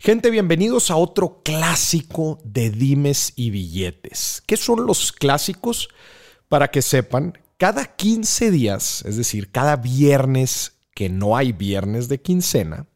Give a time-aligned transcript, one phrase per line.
[0.00, 4.44] Gente, bienvenidos a otro clásico de dimes y billetes.
[4.46, 5.88] ¿Qué son los clásicos?
[6.48, 12.22] Para que sepan, cada 15 días, es decir, cada viernes que no hay viernes de
[12.22, 12.86] quincena,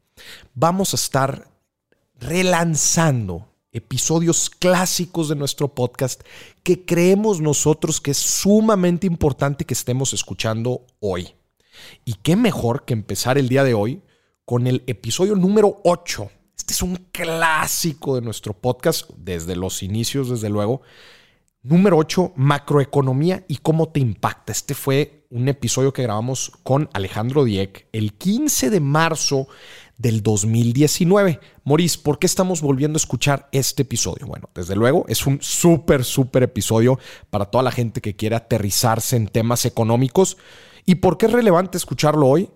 [0.54, 1.50] vamos a estar
[2.20, 6.22] relanzando episodios clásicos de nuestro podcast
[6.62, 11.34] que creemos nosotros que es sumamente importante que estemos escuchando hoy.
[12.04, 14.02] Y qué mejor que empezar el día de hoy
[14.44, 20.30] con el episodio número 8 este es un clásico de nuestro podcast desde los inicios,
[20.30, 20.82] desde luego.
[21.62, 24.52] Número 8, macroeconomía y cómo te impacta.
[24.52, 29.46] Este fue un episodio que grabamos con Alejandro Dieck el 15 de marzo
[29.96, 31.38] del 2019.
[31.64, 34.26] Moris, ¿por qué estamos volviendo a escuchar este episodio?
[34.26, 36.98] Bueno, desde luego es un súper, súper episodio
[37.30, 40.36] para toda la gente que quiere aterrizarse en temas económicos.
[40.84, 42.50] ¿Y por qué es relevante escucharlo hoy?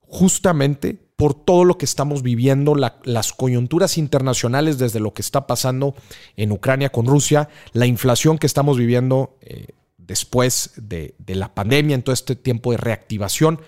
[0.00, 5.94] Justamente por todo lo que estamos viviendo, las coyunturas internacionales desde lo que está pasando
[6.34, 9.66] en Ucrania con Rusia, la inflación que estamos viviendo eh,
[9.98, 13.60] después de, la pandemia, en todo este tiempo de reactivación.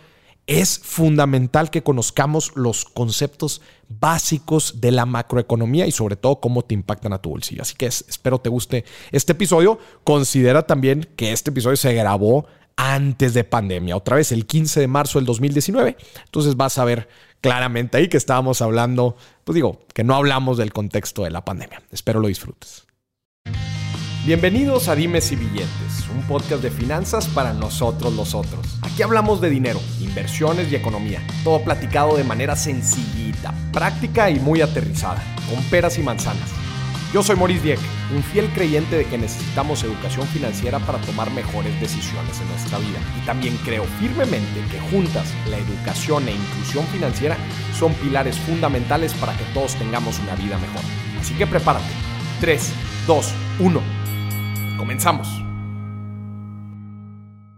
[0.47, 6.72] Es fundamental que conozcamos los conceptos básicos de la macroeconomía y sobre todo cómo te
[6.72, 7.61] impactan a tu bolsillo.
[7.61, 9.78] Así que espero te guste este episodio.
[10.05, 14.89] Considera también que este episodio se grabó antes de pandemia, otra vez el 15 de
[14.89, 15.98] marzo del 2019.
[16.25, 17.09] Entonces vas a ver
[17.43, 21.83] claramente ahí que estábamos hablando, pues digo, que no hablamos del contexto de la pandemia.
[21.91, 22.87] Espero lo disfrutes.
[24.25, 28.79] Bienvenidos a Dimes y Billetes, un podcast de finanzas para nosotros los otros.
[28.83, 34.61] Aquí hablamos de dinero, inversiones y economía, todo platicado de manera sencillita, práctica y muy
[34.61, 36.62] aterrizada, con peras y manzanas.
[37.13, 37.81] Yo soy Maurice Dieck,
[38.17, 42.99] un fiel creyente de que necesitamos educación financiera para tomar mejores decisiones en nuestra vida.
[43.23, 47.37] Y también creo firmemente que juntas la educación e inclusión financiera
[47.79, 50.81] son pilares fundamentales para que todos tengamos una vida mejor.
[51.21, 51.85] Así que prepárate.
[52.41, 52.73] 3,
[53.07, 53.27] 2,
[53.61, 53.83] 1.
[54.79, 55.29] Comenzamos.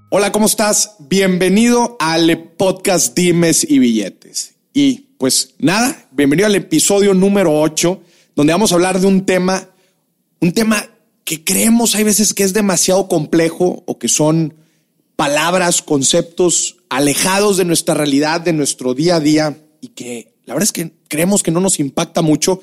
[0.09, 0.97] Hola, ¿cómo estás?
[0.99, 4.57] Bienvenido al podcast Dimes y Billetes.
[4.73, 8.01] Y pues nada, bienvenido al episodio número 8
[8.37, 9.69] donde vamos a hablar de un tema,
[10.41, 10.89] un tema
[11.25, 14.55] que creemos hay veces que es demasiado complejo o que son
[15.17, 20.65] palabras, conceptos alejados de nuestra realidad, de nuestro día a día y que la verdad
[20.65, 22.61] es que creemos que no nos impacta mucho,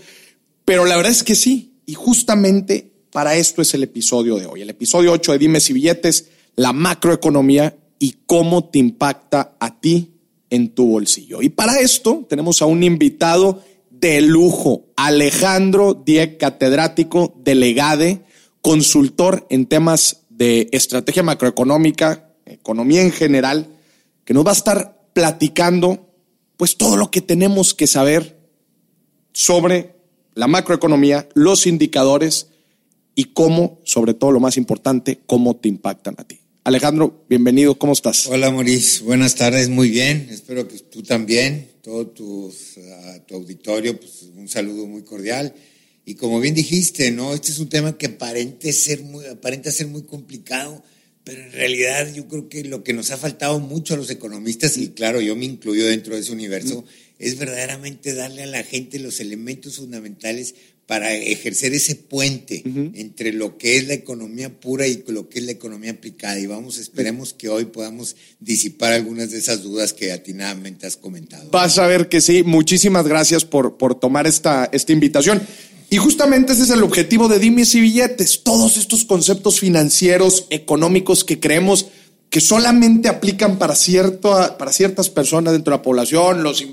[0.65, 1.73] pero la verdad es que sí.
[1.85, 4.61] Y justamente para esto es el episodio de hoy.
[4.61, 10.11] El episodio 8 de Dimes y Billetes, la macroeconomía y cómo te impacta a ti
[10.49, 11.41] en tu bolsillo.
[11.41, 13.63] Y para esto tenemos a un invitado
[14.01, 14.87] de lujo.
[14.97, 18.23] Alejandro Dieck, catedrático, delegade,
[18.61, 23.67] consultor en temas de estrategia macroeconómica, economía en general,
[24.25, 26.09] que nos va a estar platicando
[26.57, 28.39] pues todo lo que tenemos que saber
[29.33, 29.95] sobre
[30.33, 32.47] la macroeconomía, los indicadores
[33.15, 36.39] y cómo, sobre todo lo más importante, cómo te impactan a ti.
[36.63, 38.27] Alejandro, bienvenido, ¿cómo estás?
[38.27, 42.53] Hola Maurice, buenas tardes, muy bien, espero que tú también todo tu,
[43.27, 45.53] tu auditorio, pues un saludo muy cordial.
[46.05, 47.33] Y como bien dijiste, ¿no?
[47.33, 50.81] Este es un tema que aparente ser muy, aparenta ser muy complicado,
[51.25, 54.77] pero en realidad yo creo que lo que nos ha faltado mucho a los economistas,
[54.77, 56.85] y claro, yo me incluyo dentro de ese universo,
[57.19, 60.55] es verdaderamente darle a la gente los elementos fundamentales
[60.91, 65.45] para ejercer ese puente entre lo que es la economía pura y lo que es
[65.45, 66.37] la economía aplicada.
[66.37, 71.49] Y vamos, esperemos que hoy podamos disipar algunas de esas dudas que atinadamente has comentado.
[71.49, 72.43] Vas a ver que sí.
[72.43, 75.41] Muchísimas gracias por, por tomar esta, esta invitación.
[75.89, 78.41] Y justamente ese es el objetivo de Dimes y Billetes.
[78.43, 81.85] Todos estos conceptos financieros, económicos que creemos
[82.31, 86.63] que solamente aplican para, cierto, para ciertas personas dentro de la población, los,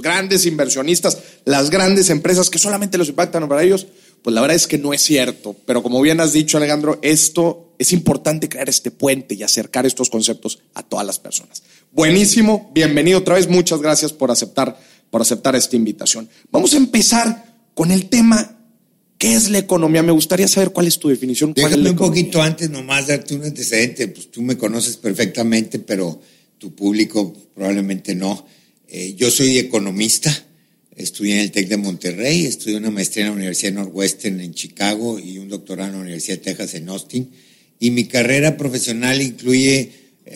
[0.00, 3.88] grandes inversionistas, las grandes empresas que solamente los impactan para ellos,
[4.22, 5.56] pues la verdad es que no es cierto.
[5.66, 10.08] Pero como bien has dicho, Alejandro, esto es importante crear este puente y acercar estos
[10.08, 11.64] conceptos a todas las personas.
[11.90, 14.78] Buenísimo, bienvenido otra vez, muchas gracias por aceptar,
[15.10, 16.28] por aceptar esta invitación.
[16.52, 18.57] Vamos a empezar con el tema
[19.18, 20.02] ¿Qué es la economía?
[20.04, 21.52] Me gustaría saber cuál es tu definición.
[21.52, 24.06] Déjame un poquito antes nomás darte un antecedente.
[24.08, 26.22] Pues tú me conoces perfectamente, pero
[26.58, 28.46] tu público probablemente no.
[28.86, 30.32] Eh, yo soy economista,
[30.96, 35.18] estudié en el TEC de Monterrey, estudié una maestría en la Universidad Northwestern en Chicago
[35.18, 37.28] y un doctorado en la Universidad de Texas en Austin.
[37.80, 39.90] Y mi carrera profesional incluye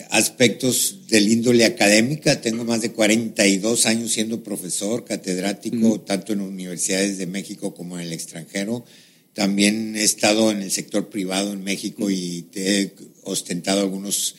[0.09, 2.41] aspectos del índole académica.
[2.41, 8.07] Tengo más de 42 años siendo profesor, catedrático, tanto en universidades de México como en
[8.07, 8.85] el extranjero.
[9.33, 12.93] También he estado en el sector privado en México y he
[13.23, 14.35] ostentado algunos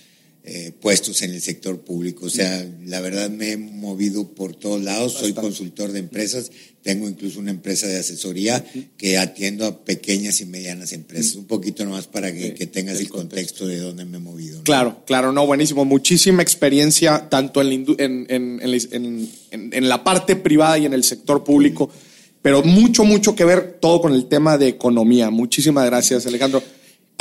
[0.46, 2.26] eh, puestos en el sector público.
[2.26, 6.50] O sea, la verdad me he movido por todos lados, soy consultor de empresas,
[6.82, 8.62] tengo incluso una empresa de asesoría
[8.98, 11.36] que atiendo a pequeñas y medianas empresas.
[11.36, 14.62] Un poquito nomás para que, tengas el contexto de dónde me he movido.
[14.64, 15.86] Claro, claro, no, buenísimo.
[15.86, 17.86] Muchísima experiencia tanto en
[19.88, 21.90] la, parte privada y en el sector público,
[22.42, 25.30] pero mucho, mucho que ver todo con el tema de economía.
[25.30, 26.62] Muchísimas gracias, Alejandro.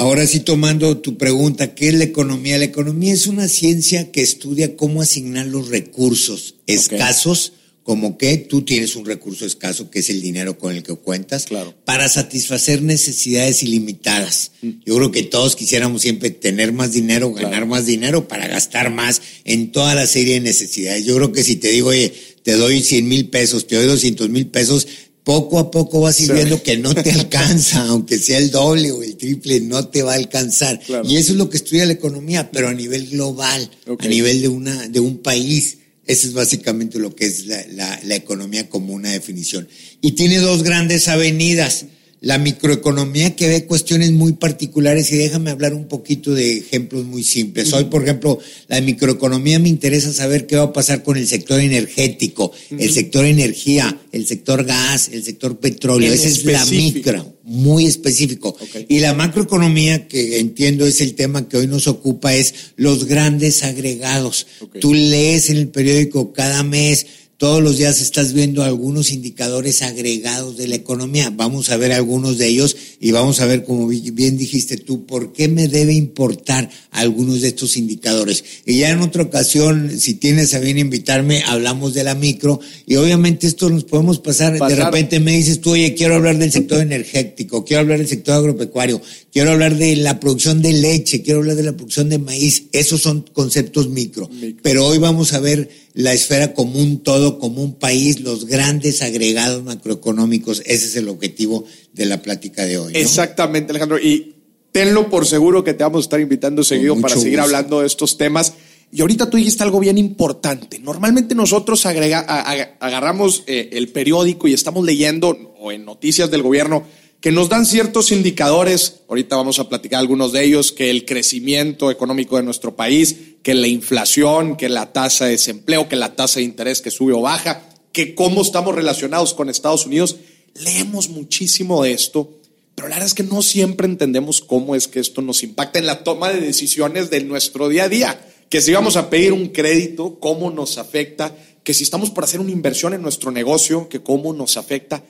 [0.03, 2.57] Ahora sí, tomando tu pregunta, ¿qué es la economía?
[2.57, 7.53] La economía es una ciencia que estudia cómo asignar los recursos escasos,
[7.83, 11.45] como que tú tienes un recurso escaso, que es el dinero con el que cuentas,
[11.85, 14.51] para satisfacer necesidades ilimitadas.
[14.61, 14.71] Mm.
[14.85, 19.21] Yo creo que todos quisiéramos siempre tener más dinero, ganar más dinero para gastar más
[19.45, 21.05] en toda la serie de necesidades.
[21.05, 22.13] Yo creo que si te digo, oye,
[22.43, 24.85] te doy 100 mil pesos, te doy 200 mil pesos,
[25.23, 29.03] poco a poco vas a viendo que no te alcanza, aunque sea el doble o
[29.03, 30.79] el triple, no te va a alcanzar.
[31.05, 34.47] Y eso es lo que estudia la economía, pero a nivel global, a nivel de,
[34.47, 35.77] una, de un país.
[36.05, 39.67] Eso es básicamente lo que es la, la, la economía como una definición.
[40.01, 41.85] Y tiene dos grandes avenidas
[42.23, 47.21] la microeconomía que ve cuestiones muy particulares y déjame hablar un poquito de ejemplos muy
[47.21, 47.73] simples.
[47.73, 48.39] Hoy, por ejemplo,
[48.69, 53.25] la microeconomía me interesa saber qué va a pasar con el sector energético, el sector
[53.25, 56.13] energía, el sector gas, el sector petróleo.
[56.13, 58.55] Esa es la micro, muy específico.
[58.87, 63.63] Y la macroeconomía, que entiendo es el tema que hoy nos ocupa, es los grandes
[63.63, 64.47] agregados.
[64.79, 67.05] Tú lees en el periódico cada mes
[67.37, 71.31] todos los días estás viendo algunos indicadores agregados de la economía.
[71.35, 75.33] Vamos a ver algunos de ellos y vamos a ver, como bien dijiste tú, por
[75.33, 78.43] qué me debe importar algunos de estos indicadores.
[78.65, 82.95] Y ya en otra ocasión, si tienes a bien invitarme, hablamos de la micro y
[82.95, 84.57] obviamente esto nos podemos pasar.
[84.57, 88.35] De repente me dices tú, oye, quiero hablar del sector energético, quiero hablar del sector
[88.35, 89.01] agropecuario,
[89.33, 92.65] quiero hablar de la producción de leche, quiero hablar de la producción de maíz.
[92.71, 94.29] Esos son conceptos micro.
[94.61, 99.63] Pero hoy vamos a ver la esfera común, todo como un país, los grandes agregados
[99.63, 100.61] macroeconómicos.
[100.65, 102.93] Ese es el objetivo de la plática de hoy.
[102.95, 103.99] Exactamente, Alejandro.
[103.99, 104.35] Y
[104.71, 108.17] tenlo por seguro que te vamos a estar invitando seguido para seguir hablando de estos
[108.17, 108.53] temas.
[108.91, 110.77] Y ahorita tú dijiste algo bien importante.
[110.77, 116.83] Normalmente nosotros agarramos eh, el periódico y estamos leyendo o en noticias del gobierno
[117.23, 121.89] que nos dan ciertos indicadores, ahorita vamos a platicar algunos de ellos, que el crecimiento
[121.89, 126.41] económico de nuestro país, que la inflación, que la tasa de desempleo, que la tasa
[126.41, 130.17] de interés que sube o baja, que cómo estamos relacionados con Estados Unidos.
[130.53, 132.29] Leemos muchísimo de esto,
[132.75, 135.85] pero la verdad es que no siempre entendemos cómo es que esto nos impacta en
[135.85, 138.19] la toma de decisiones de nuestro día a día.
[138.49, 141.33] Que si vamos a pedir un crédito, cómo nos afecta,
[141.63, 145.05] que si estamos por hacer una inversión en nuestro negocio, que cómo nos afecta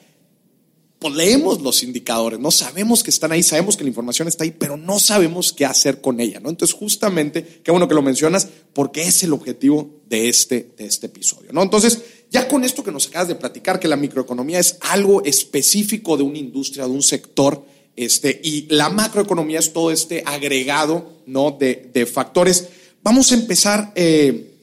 [1.03, 4.55] pues leemos los indicadores, no sabemos que están ahí, sabemos que la información está ahí,
[4.57, 6.49] pero no sabemos qué hacer con ella, ¿no?
[6.49, 11.07] Entonces, justamente, qué bueno que lo mencionas, porque es el objetivo de este, de este
[11.07, 11.61] episodio, ¿no?
[11.61, 11.99] Entonces,
[12.31, 16.23] ya con esto que nos acabas de platicar, que la microeconomía es algo específico de
[16.23, 17.65] una industria, de un sector,
[17.97, 21.51] este, y la macroeconomía es todo este agregado, ¿no?
[21.59, 22.69] De, factores.
[23.03, 24.53] Vamos a empezar eh,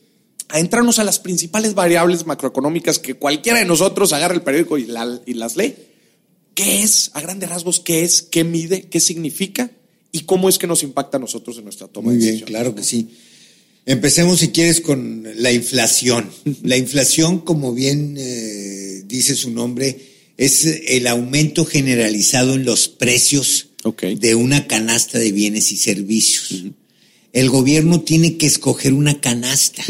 [0.48, 4.88] a entrarnos a las principales variables macroeconómicas que cualquiera de nosotros agarra el periódico y,
[5.26, 5.89] y las lee
[6.54, 9.70] ¿Qué es, a grandes rasgos, qué es, qué mide, qué significa
[10.12, 12.34] y cómo es que nos impacta a nosotros en nuestra toma Muy de decisión?
[12.34, 13.08] Muy bien, claro que sí.
[13.86, 16.30] Empecemos, si quieres, con la inflación.
[16.62, 19.98] La inflación, como bien eh, dice su nombre,
[20.36, 23.68] es el aumento generalizado en los precios
[24.18, 26.64] de una canasta de bienes y servicios.
[27.32, 29.82] El gobierno tiene que escoger una canasta.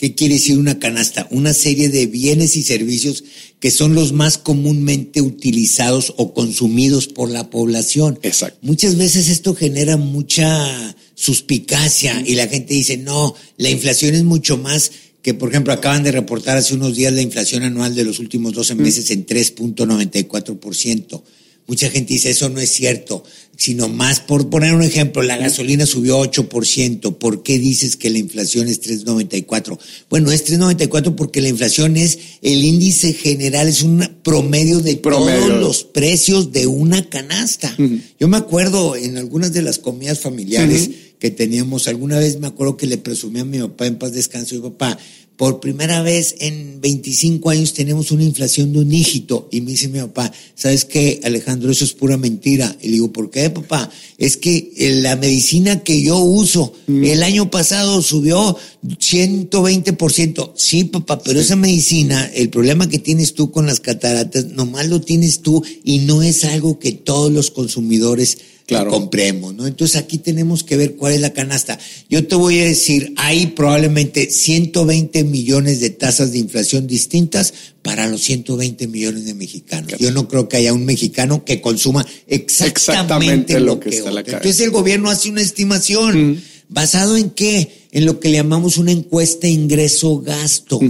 [0.00, 1.28] ¿Qué quiere decir una canasta?
[1.30, 3.22] Una serie de bienes y servicios
[3.60, 8.18] que son los más comúnmente utilizados o consumidos por la población.
[8.22, 8.58] Exacto.
[8.62, 14.56] Muchas veces esto genera mucha suspicacia y la gente dice, no, la inflación es mucho
[14.56, 14.90] más
[15.20, 18.54] que, por ejemplo, acaban de reportar hace unos días la inflación anual de los últimos
[18.54, 21.22] 12 meses en 3.94%.
[21.66, 23.22] Mucha gente dice, eso no es cierto,
[23.60, 28.16] sino más, por poner un ejemplo, la gasolina subió 8%, ¿por qué dices que la
[28.16, 29.78] inflación es 3,94?
[30.08, 35.50] Bueno, es 3,94 porque la inflación es el índice general, es un promedio de todos
[35.50, 37.76] los precios de una canasta.
[38.18, 40.88] Yo me acuerdo en algunas de las comidas familiares
[41.18, 44.54] que teníamos, alguna vez me acuerdo que le presumí a mi papá en paz descanso,
[44.54, 44.98] y papá,
[45.40, 49.48] por primera vez en 25 años tenemos una inflación de un dígito.
[49.50, 51.70] Y me dice mi papá, ¿sabes qué, Alejandro?
[51.70, 52.76] Eso es pura mentira.
[52.82, 53.90] Y le digo, ¿por qué, papá?
[54.18, 57.04] Es que eh, la medicina que yo uso mm.
[57.04, 58.54] el año pasado subió
[58.86, 60.52] 120%.
[60.56, 65.00] Sí, papá, pero esa medicina, el problema que tienes tú con las cataratas, nomás lo
[65.00, 68.36] tienes tú y no es algo que todos los consumidores
[68.70, 68.90] claro.
[68.90, 69.66] compremos, ¿no?
[69.66, 71.78] Entonces aquí tenemos que ver cuál es la canasta.
[72.08, 78.08] Yo te voy a decir, hay probablemente 120 millones de tasas de inflación distintas para
[78.08, 79.92] los 120 millones de mexicanos.
[79.98, 84.60] Yo no creo que haya un mexicano que consuma exactamente, lo, que, está la Entonces
[84.60, 86.40] el gobierno hace una estimación.
[86.68, 87.86] ¿Basado en qué?
[87.90, 90.80] En lo que le llamamos una encuesta ingreso-gasto.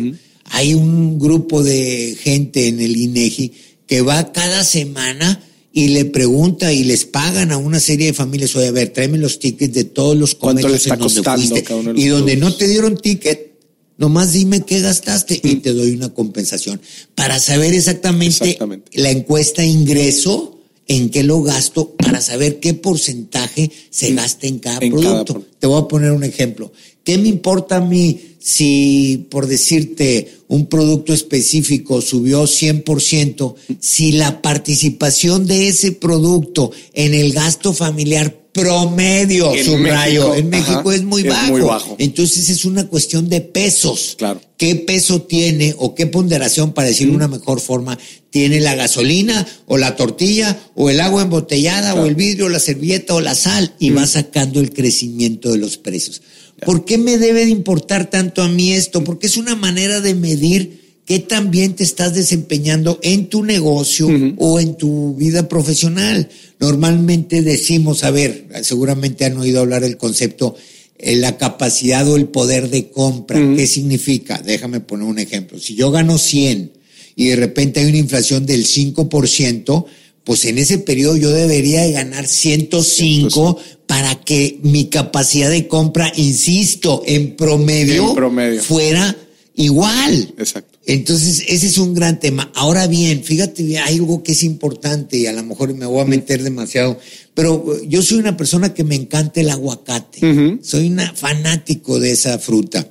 [0.45, 3.53] Hay un grupo de gente en el INEGI
[3.87, 8.57] que va cada semana y le pregunta y les pagan a una serie de familias,
[8.57, 11.65] oye, a ver, tráeme los tickets de todos los comercios en donde fuiste.
[11.95, 13.53] Y donde no te dieron ticket,
[13.97, 16.81] nomás dime qué gastaste y te doy una compensación.
[17.15, 18.59] Para saber exactamente,
[18.95, 20.59] la encuesta ingreso,
[20.89, 25.45] en qué lo gasto, para saber qué porcentaje se gasta en cada producto.
[25.61, 26.73] Te voy a poner un ejemplo.
[27.05, 34.43] ¿Qué me importa a mí si, por decirte, un producto específico subió 100%, si la
[34.43, 41.23] participación de ese producto en el gasto familiar promedio, en subrayo, en México es, muy,
[41.23, 41.53] bajo.
[41.53, 41.97] muy bajo.
[41.99, 44.17] Entonces es una cuestión de pesos.
[44.19, 44.41] Claro.
[44.57, 47.99] ¿Qué peso tiene o qué ponderación, para decirlo de una mejor forma,
[48.31, 52.61] tiene la gasolina o la tortilla o el agua embotellada o el vidrio o la
[52.61, 53.75] servilleta o la sal?
[53.79, 56.23] Y va sacando el crecimiento de los precios.
[56.65, 59.03] ¿Por qué me debe de importar tanto a mí esto?
[59.05, 60.80] Porque es una manera de medir
[61.11, 66.29] qué tan bien te estás desempeñando en tu negocio o en tu vida profesional.
[66.61, 70.55] Normalmente decimos, a ver, seguramente han oído hablar del concepto
[70.97, 73.41] eh, la capacidad o el poder de compra.
[73.57, 74.41] ¿Qué significa?
[74.41, 75.59] Déjame poner un ejemplo.
[75.59, 76.71] Si yo gano 100
[77.17, 79.87] y de repente hay una inflación del 5%,
[80.23, 86.13] pues en ese periodo yo debería de ganar 105 para que mi capacidad de compra,
[86.15, 88.15] insisto, en promedio,
[88.63, 89.17] fuera
[89.57, 90.35] igual.
[90.39, 90.70] Exacto.
[90.87, 92.51] Entonces, ese es un gran tema.
[92.55, 96.05] Ahora bien, fíjate, hay algo que es importante y a lo mejor me voy a
[96.05, 96.99] meter demasiado,
[97.35, 100.59] pero yo soy una persona que me encanta el aguacate.
[100.63, 102.89] Soy una fanático de esa fruta.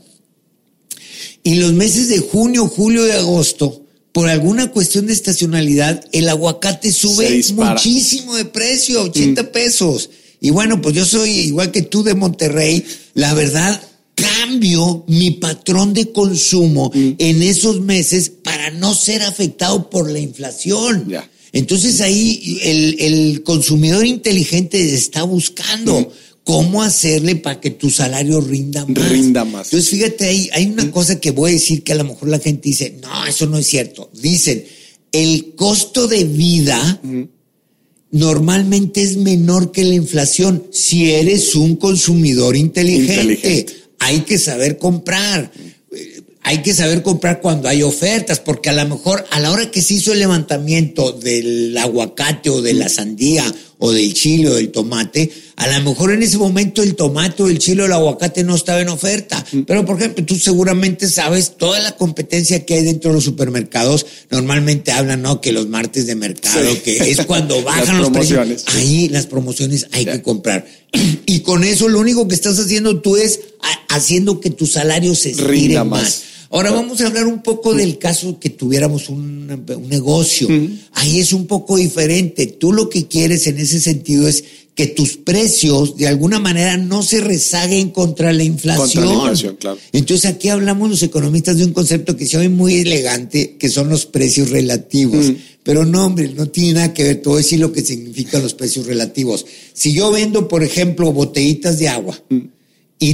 [1.44, 6.92] Y los meses de junio, julio y agosto, por alguna cuestión de estacionalidad, el aguacate
[6.92, 10.10] sube muchísimo de precio, 80 pesos.
[10.42, 12.86] Y bueno, pues yo soy igual que tú de Monterrey.
[13.14, 13.82] La verdad,
[14.50, 17.12] cambio mi patrón de consumo mm.
[17.18, 21.12] en esos meses para no ser afectado por la inflación.
[21.52, 26.02] Entonces ahí el, consumidor inteligente está buscando.
[26.02, 26.08] Mm.
[26.44, 29.10] ¿Cómo hacerle para que tu salario rinda más?
[29.10, 29.68] Rinda más.
[29.68, 30.92] Entonces, fíjate, ahí hay una mm.
[30.92, 33.60] cosa que voy a decir que a lo mejor la gente dice, no, eso no
[33.60, 34.10] es cierto.
[34.20, 34.64] Dicen,
[35.12, 37.02] el costo de vida
[38.10, 43.79] normalmente es menor que la inflación si eres un consumidor inteligente.
[44.10, 45.52] Hay que saber comprar.
[46.42, 49.84] Hay que saber comprar cuando hay ofertas, porque a lo mejor a la hora que
[49.84, 53.46] se hizo el levantamiento del aguacate o de la sandía
[53.78, 57.60] o del chile o del tomate, a lo mejor en ese momento el tomate, el
[57.60, 59.46] chile o el aguacate no estaba en oferta.
[59.52, 59.64] Mm.
[59.64, 64.06] Pero, por ejemplo, tú seguramente sabes toda la competencia que hay dentro de los supermercados.
[64.32, 65.42] Normalmente hablan, ¿no?
[65.42, 68.64] Que los martes de mercado, que es cuando bajan los precios.
[68.68, 70.66] Ahí las promociones hay que comprar.
[71.26, 73.42] Y con eso lo único que estás haciendo tú es
[73.90, 76.24] haciendo que tu salario se estire más.
[76.52, 79.46] Ahora vamos a hablar un poco del caso que tuviéramos un,
[79.90, 80.48] negocio.
[80.94, 82.48] Ahí es un poco diferente.
[82.48, 84.44] Tú lo que quieres en ese sentido es
[84.80, 88.86] que tus precios de alguna manera no se rezaguen contra la inflación.
[88.86, 89.78] Contra la inflación, claro.
[89.92, 93.90] Entonces aquí hablamos los economistas de un concepto que se oye muy elegante, que son
[93.90, 95.34] los precios relativos.
[95.64, 97.22] Pero no, hombre, no tiene nada que ver.
[97.22, 99.46] Te voy a decir lo que significan los precios relativos.
[99.74, 102.18] Si yo vendo, por ejemplo, botellitas de agua
[103.00, 103.14] y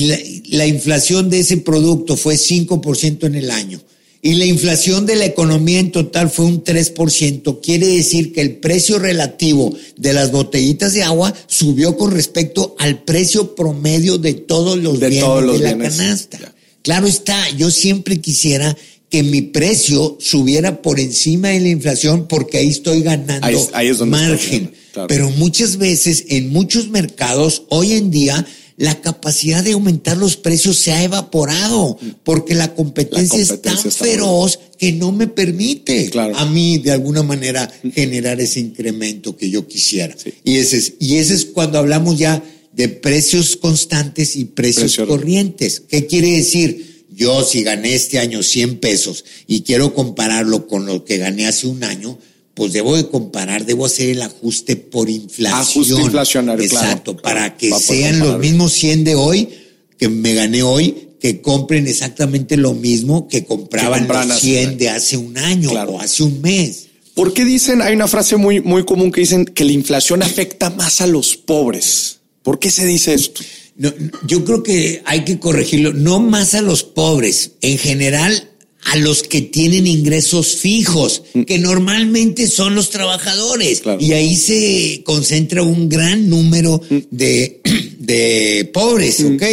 [0.51, 3.81] la, inflación de ese producto fue 5% en el año
[4.25, 8.55] y la inflación de la economía en total fue un 3%, quiere decir que el
[8.55, 14.79] precio relativo de las botellitas de agua subió con respecto al precio promedio de todos
[14.79, 16.55] los de bienes de la canasta.
[16.82, 18.75] Claro está, yo siempre quisiera
[19.12, 23.46] que mi precio subiera por encima de la inflación porque ahí estoy ganando
[24.08, 24.72] margen.
[25.08, 28.44] Pero muchas veces en muchos mercados hoy en día
[28.77, 34.60] la capacidad de aumentar los precios se ha evaporado porque la competencia, es tan feroz
[34.77, 40.15] que no me permite a mí de alguna manera generar ese incremento que yo quisiera.
[40.44, 45.82] Y, ese es, y ese es cuando hablamos ya de precios constantes y precios corrientes.
[45.88, 47.05] ¿Qué quiere decir?
[47.15, 51.67] Yo si gané este año 100 pesos y quiero compararlo con lo que gané hace
[51.67, 52.20] un año,
[52.55, 55.59] pues debo de comparar, debo hacer el ajuste por inflación.
[55.59, 59.50] Ajuste inflacionario, Exacto, para que sean los mismos 100 de hoy
[59.97, 65.17] que me gané hoy, que compren exactamente lo mismo que compraban los 100 de hace
[65.17, 66.88] un año o hace un mes.
[67.13, 70.69] ¿Por qué dicen, hay una frase muy, muy común que dicen que la inflación afecta
[70.69, 72.19] más a los pobres?
[72.41, 73.41] ¿Por qué se dice esto?
[74.25, 78.54] yo creo que hay que corregirlo, no más a los pobres, en general
[78.86, 81.42] a los que tienen ingresos fijos, mm.
[81.44, 83.82] que normalmente son los trabajadores.
[84.00, 86.98] Y ahí se concentra un gran número mm.
[87.10, 87.62] de,
[88.00, 89.36] de pobres, mm.
[89.36, 89.44] ¿ok?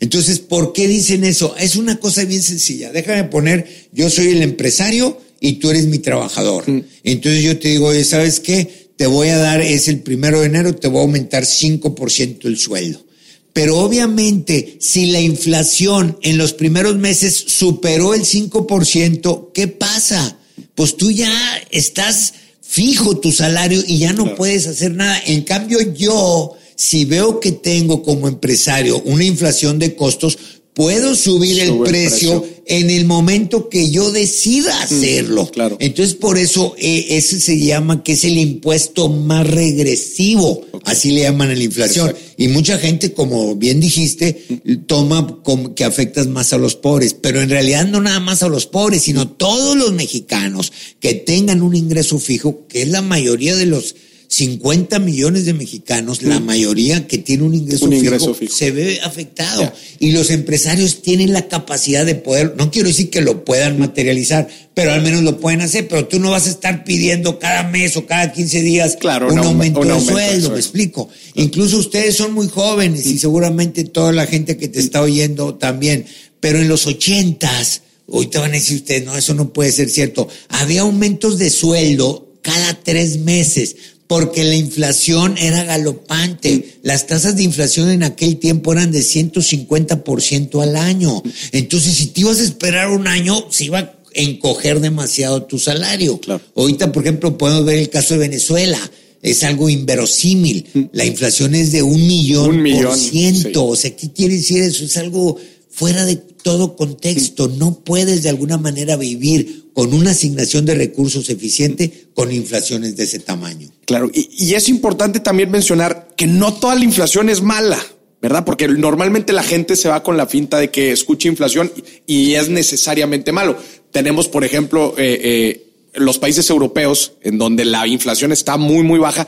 [0.00, 1.54] Entonces, ¿por qué dicen eso?
[1.56, 2.90] Es una cosa bien sencilla.
[2.90, 6.64] Déjame poner, yo soy el empresario y tú eres mi trabajador.
[7.04, 8.90] Entonces yo te digo, ¿sabes qué?
[8.96, 12.58] Te voy a dar, es el primero de enero, te voy a aumentar 5% el
[12.58, 13.04] sueldo.
[13.52, 20.38] Pero obviamente, si la inflación en los primeros meses superó el 5%, ¿qué pasa?
[20.74, 21.32] Pues tú ya
[21.70, 25.20] estás fijo tu salario y ya no puedes hacer nada.
[25.26, 30.38] En cambio, yo, si veo que tengo como empresario una inflación de costos,
[30.72, 35.50] puedo subir el, precio en el momento que yo decida mm, hacerlo.
[35.50, 35.76] claro.
[35.80, 40.64] Entonces, por eso eh, ese se llama que es el impuesto más regresivo.
[40.84, 42.14] Así le llaman a la inflación.
[42.36, 44.44] Y mucha gente, como bien dijiste,
[44.86, 47.14] toma como que afectas más a los pobres.
[47.14, 51.62] Pero en realidad no nada más a los pobres, sino todos los mexicanos que tengan
[51.62, 53.94] un ingreso fijo, que es la mayoría de los
[54.32, 59.70] 50 millones de mexicanos, la mayoría que tiene un ingreso, fijo, se ve afectado.
[59.98, 64.48] Y los empresarios tienen la capacidad de poder, no quiero decir que lo puedan materializar,
[64.72, 67.94] pero al menos lo pueden hacer, pero tú no vas a estar pidiendo cada mes
[67.98, 71.10] o cada 15 días un, aumento, de sueldo, me explico.
[71.34, 76.06] Incluso ustedes son muy jóvenes y seguramente toda la gente que te está oyendo también,
[76.40, 77.82] pero en los ochentas,
[78.30, 82.30] te van a decir ustedes, no, eso no puede ser cierto, había aumentos de sueldo
[82.40, 83.76] cada tres meses
[84.12, 86.76] porque la inflación era galopante.
[86.82, 91.22] Las tasas de inflación en aquel tiempo eran de 150% al año.
[91.50, 96.20] Entonces, si te ibas a esperar un año, se iba a encoger demasiado tu salario.
[96.54, 98.78] Ahorita, por ejemplo, podemos ver el caso de Venezuela.
[99.22, 100.66] Es algo inverosímil.
[100.74, 100.82] Mm.
[100.92, 103.64] La inflación es de un millón, por ciento.
[103.64, 104.84] O sea, ¿qué quiere decir eso?
[104.84, 105.38] Es algo
[105.70, 107.48] fuera de todo contexto.
[107.48, 113.04] No puedes de alguna manera vivir con una asignación de recursos eficiente con inflaciones de
[113.04, 113.70] ese tamaño.
[113.86, 117.78] Claro, y, es importante también mencionar que no toda la inflación es mala.
[118.20, 118.44] ¿verdad?
[118.44, 121.72] Porque normalmente la gente se va con la finta de que escucha inflación
[122.06, 123.56] y es necesariamente malo.
[123.90, 129.00] Tenemos, por ejemplo, eh, eh, los países europeos en donde la inflación está muy, muy
[129.00, 129.26] baja.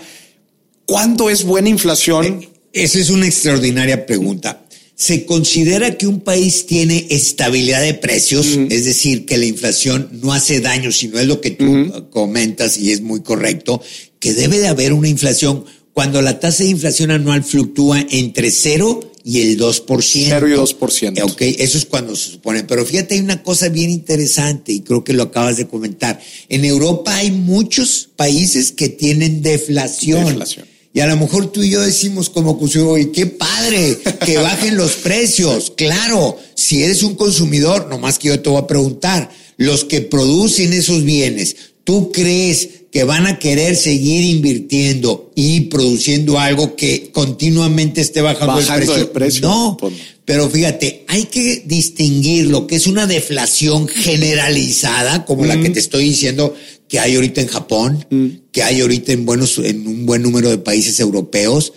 [0.86, 2.46] ¿Cuándo es buena inflación?
[2.72, 4.63] Esa es una extraordinaria pregunta
[4.96, 10.32] se considera que un país tiene estabilidad de precios, es decir, que la inflación no
[10.32, 13.82] hace daño, sino es lo que tú comentas y es muy correcto,
[14.20, 19.12] que debe de haber una inflación cuando la tasa de inflación anual fluctúa entre 0
[19.24, 20.26] y el 2%.
[20.28, 21.22] 0 y 2%.
[21.22, 22.64] Ok, eso es cuando se supone.
[22.64, 26.20] Pero fíjate, hay una cosa bien interesante y creo que lo acabas de comentar.
[26.48, 30.26] En Europa hay muchos países que tienen deflación.
[30.26, 30.73] deflación.
[30.94, 32.56] Y a lo mejor tú y yo decimos como
[32.98, 35.72] y qué padre que bajen los precios.
[35.76, 40.72] Claro, si eres un consumidor, nomás que yo te voy a preguntar, los que producen
[40.72, 48.00] esos bienes, ¿tú crees que van a querer seguir invirtiendo y produciendo algo que continuamente
[48.00, 49.48] esté bajando, el precio?
[49.48, 55.60] No, pues pero fíjate, hay que distinguir lo que es una deflación generalizada, como la
[55.60, 56.54] que te estoy diciendo,
[56.94, 58.26] que hay ahorita en Japón, mm.
[58.52, 61.72] que hay ahorita en, buenos, en un buen número de países europeos,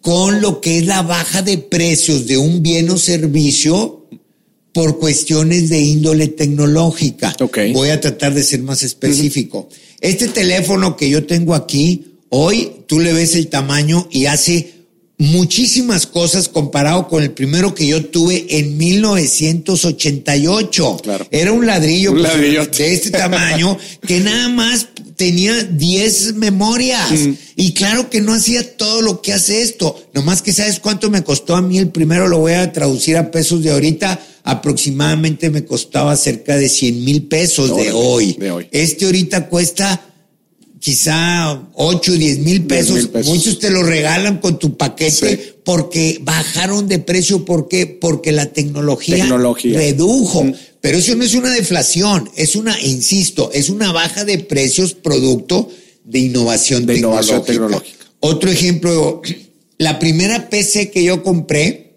[0.00, 4.06] con lo que es la baja de precios de un bien o servicio
[4.70, 7.34] por cuestiones de índole tecnológica.
[7.72, 9.68] Voy a tratar de ser más específico.
[10.00, 14.74] Este teléfono que yo tengo aquí, hoy tú le ves el tamaño y hace
[15.18, 20.98] muchísimas cosas comparado con el primero que yo tuve en 1988.
[21.02, 21.26] Claro.
[21.30, 22.38] Era un ladrillo, un pues,
[22.76, 27.12] de este tamaño que nada más tenía 10 memorias.
[27.12, 27.32] Mm.
[27.56, 29.98] Y claro que no hacía todo lo que hace esto.
[30.12, 33.30] Nomás que sabes cuánto me costó a mí el primero, lo voy a traducir a
[33.30, 34.20] pesos de ahorita.
[34.44, 38.34] Aproximadamente me costaba cerca de 100 mil pesos de hoy.
[38.34, 38.68] de hoy.
[38.70, 40.00] Este ahorita cuesta
[40.86, 43.10] quizá 8, 10 mil pesos.
[43.24, 47.44] Muchos te lo regalan con tu paquete porque bajaron de precio.
[47.44, 47.88] ¿Por qué?
[47.88, 49.26] Porque la tecnología,
[49.64, 50.44] redujo.
[50.44, 50.54] Mm.
[50.80, 55.68] Pero eso no es una deflación, es una, insisto, es una baja de precios producto
[56.04, 58.06] de innovación, de Innovación tecnológica.
[58.20, 59.22] Otro ejemplo,
[59.78, 61.94] la primera PC que yo compré,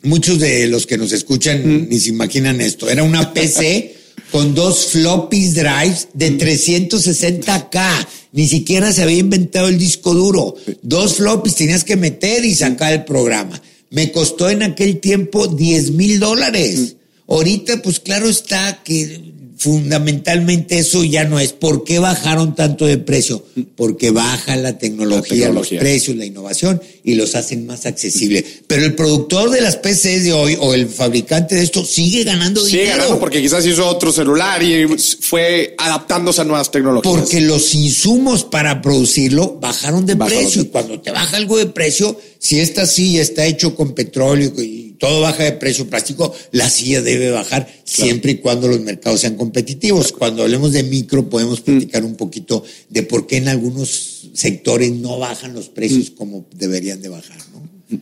[0.00, 1.88] muchos de los que nos escuchan mm.
[1.90, 3.96] ni se imaginan esto, era una PC
[4.30, 8.06] con dos floppy drives de 360K.
[8.32, 10.54] Ni siquiera se había inventado el disco duro.
[10.82, 13.60] Dos floppies tenías que meter y sacar el programa.
[13.90, 16.96] Me costó en aquel tiempo 10 mil dólares.
[17.28, 19.20] Ahorita, pues claro está que
[19.62, 21.52] fundamentalmente eso ya no es.
[21.52, 23.44] ¿Por qué bajaron tanto de precio?
[23.76, 28.44] Porque baja la tecnología, los precios, la innovación y los hacen más accesibles.
[28.66, 32.60] Pero el productor de las PCs de hoy o el fabricante de esto sigue ganando
[32.64, 32.96] sigue dinero.
[32.96, 34.88] Ganando porque quizás hizo otro celular y
[35.20, 37.14] fue adaptándose a nuevas tecnologías.
[37.14, 40.62] Porque los insumos para producirlo bajaron de precio.
[40.62, 44.91] Y cuando te baja algo de precio, si esta silla está hecho con petróleo y
[45.02, 49.34] todo baja de precio plástico, la silla debe bajar siempre y cuando los mercados sean
[49.34, 50.12] competitivos.
[50.12, 51.64] Cuando hablemos de micro, podemos mm.
[51.64, 56.14] platicar un poquito de por qué en algunos sectores no bajan los precios mm.
[56.14, 57.36] como deberían de bajar.
[57.52, 57.98] ¿no?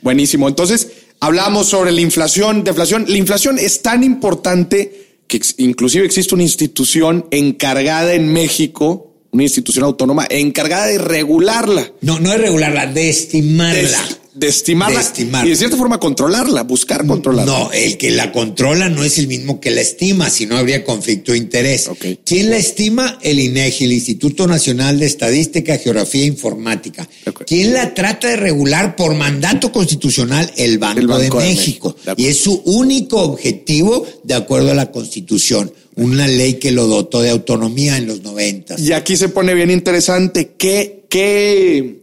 [0.00, 0.46] Buenísimo.
[0.46, 0.86] Entonces,
[1.18, 3.06] hablamos sobre la inflación, deflación.
[3.08, 9.84] La inflación es tan importante que inclusive existe una institución encargada en México una institución
[9.84, 11.92] autónoma encargada de regularla.
[12.00, 15.02] No, no de regularla, de estimarla de estimarla
[15.44, 17.52] y de cierta forma controlarla, buscar controlarla.
[17.52, 20.84] No, el que la controla no es el mismo que la estima, si no habría
[20.84, 21.90] conflicto de interés.
[22.24, 23.18] ¿Quién la estima?
[23.22, 27.08] El INEGI, el Instituto Nacional de Estadística, Geografía e Informática.
[27.46, 30.50] ¿Quién la trata de regular por mandato constitucional?
[30.56, 31.96] El Banco, de, México.
[32.16, 37.22] y es su único objetivo de acuerdo a la Constitución una ley que lo dotó
[37.22, 38.76] de autonomía en los 90.
[38.78, 42.02] Y aquí se pone bien interesante qué, qué,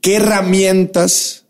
[0.00, 1.44] qué herramientas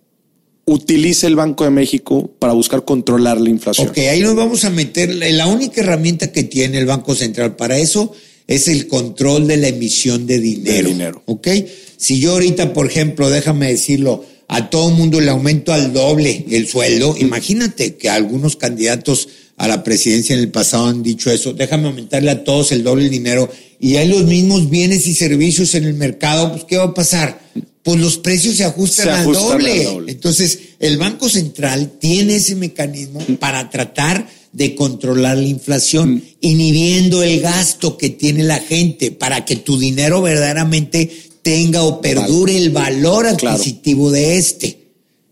[0.68, 3.88] utiliza el Banco de México para buscar controlar la inflación.
[3.88, 5.14] Ok, ahí nos vamos a meter.
[5.32, 8.12] La única herramienta que tiene el Banco Central para eso
[8.46, 10.88] es el control de la emisión de dinero.
[10.88, 11.22] dinero.
[11.26, 11.48] Ok,
[11.96, 16.68] si yo ahorita, por ejemplo, déjame decirlo, a todo mundo le aumento al doble el
[16.68, 21.88] sueldo, imagínate que algunos candidatos a la presidencia en el pasado han dicho eso, déjame
[21.88, 23.50] aumentarle a todos el doble el dinero
[23.80, 27.40] y hay los mismos bienes y servicios en el mercado, pues ¿qué va a pasar?
[27.88, 29.88] Pues los precios se ajustan, al, doble.
[30.08, 36.22] Entonces, el Banco Central tiene ese mecanismo para tratar de controlar la inflación, mm.
[36.42, 42.58] inhibiendo el gasto que tiene la gente para que tu dinero verdaderamente tenga o perdure
[42.58, 44.80] el valor adquisitivo de este.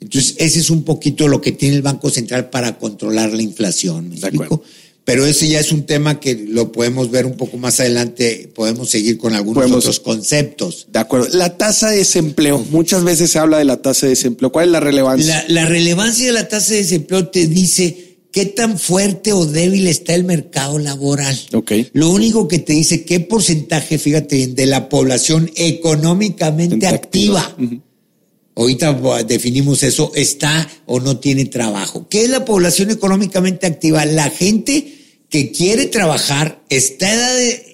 [0.00, 4.08] Entonces, ese es un poquito lo que tiene el Banco Central para controlar la inflación.
[4.08, 4.48] ¿me
[5.06, 8.90] pero ese ya es un tema que lo podemos ver un poco más adelante, podemos
[8.90, 10.88] seguir con algunos otros conceptos.
[10.90, 11.28] De acuerdo.
[11.30, 14.50] La tasa de desempleo, muchas veces se habla de la tasa de desempleo.
[14.50, 15.44] ¿Cuál es la relevancia?
[15.46, 20.12] La, relevancia de la tasa de desempleo te dice qué tan fuerte o débil está
[20.12, 21.38] el mercado laboral.
[21.52, 21.88] Okay.
[21.92, 27.54] Lo único que te dice qué porcentaje, fíjate bien, de la población económicamente activa
[28.56, 32.08] ahorita definimos eso, está o no tiene trabajo.
[32.08, 34.04] ¿Qué es la población económicamente activa?
[34.06, 34.95] La gente
[35.30, 37.08] que quiere trabajar, está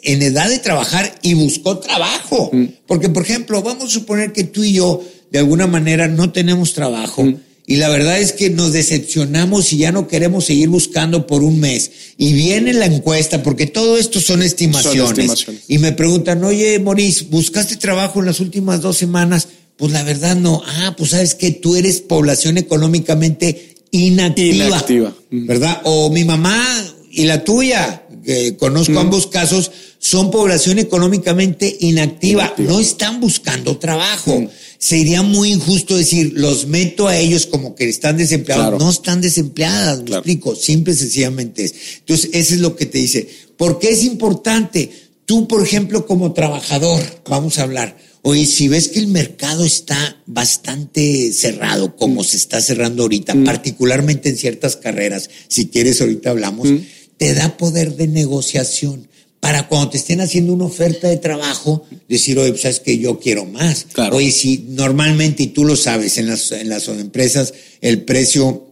[0.02, 2.50] en edad de trabajar y buscó trabajo.
[2.52, 2.64] Mm.
[2.86, 6.72] Porque, por ejemplo, vamos a suponer que tú y yo, de alguna manera, no tenemos
[6.72, 7.24] trabajo.
[7.24, 7.36] Mm.
[7.66, 11.60] Y la verdad es que nos decepcionamos y ya no queremos seguir buscando por un
[11.60, 11.90] mes.
[12.18, 15.00] Y viene la encuesta, porque todo esto son estimaciones.
[15.00, 15.64] Son estimaciones.
[15.68, 19.48] Y me preguntan, oye, Maurice, ¿buscaste trabajo en las últimas dos semanas?
[19.76, 20.60] Pues la verdad no.
[20.66, 24.66] Ah, pues sabes que tú eres población económicamente inactiva.
[24.66, 25.14] Inactiva.
[25.30, 25.80] ¿Verdad?
[25.84, 32.54] O mi mamá y la tuya, que conozco ambos casos, son población económicamente inactiva.
[32.56, 34.48] No están buscando trabajo.
[34.78, 38.80] Sería muy injusto decir, los meto a ellos como que están desempleados.
[38.80, 40.56] No están desempleadas, me explico.
[40.56, 41.74] Simple y sencillamente es.
[41.98, 43.28] Entonces, eso es lo que te dice.
[43.58, 44.90] ¿Por qué es importante?
[45.26, 50.22] Tú, por ejemplo, como trabajador, vamos a hablar Oye, si ves que el mercado está
[50.26, 53.44] bastante cerrado, como se está cerrando ahorita, mm.
[53.44, 56.78] particularmente en ciertas carreras, si quieres ahorita hablamos, mm.
[57.22, 59.06] Te da poder de negociación
[59.38, 63.20] para cuando te estén haciendo una oferta de trabajo, decir, oye, pues sabes que yo
[63.20, 63.86] quiero más.
[64.12, 68.66] Oye, si normalmente, y tú lo sabes, en las, en las empresas el precio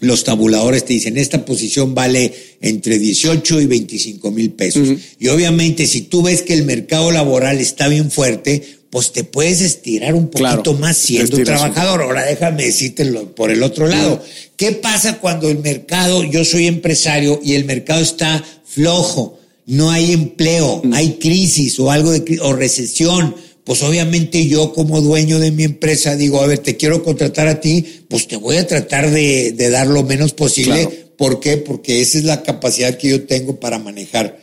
[0.00, 4.88] los tabuladores te dicen, esta posición vale entre 18 y 25 mil pesos.
[5.20, 9.60] Y obviamente si tú ves que el mercado laboral está bien fuerte, pues te puedes
[9.60, 12.02] estirar un poquito más siendo trabajador.
[12.02, 13.04] Ahora déjame decirte
[13.34, 14.22] por el otro lado.
[14.56, 19.36] ¿Qué pasa cuando el mercado, yo soy empresario y el mercado está flojo?
[19.66, 25.40] No hay empleo, hay crisis o algo de o recesión pues obviamente yo como dueño
[25.40, 28.66] de mi empresa digo, a ver, te quiero contratar a ti, pues te voy a
[28.66, 31.08] tratar de, dar lo menos posible.
[31.16, 31.56] ¿Por qué?
[31.56, 34.38] Porque esa es la capacidad que yo tengo para manejar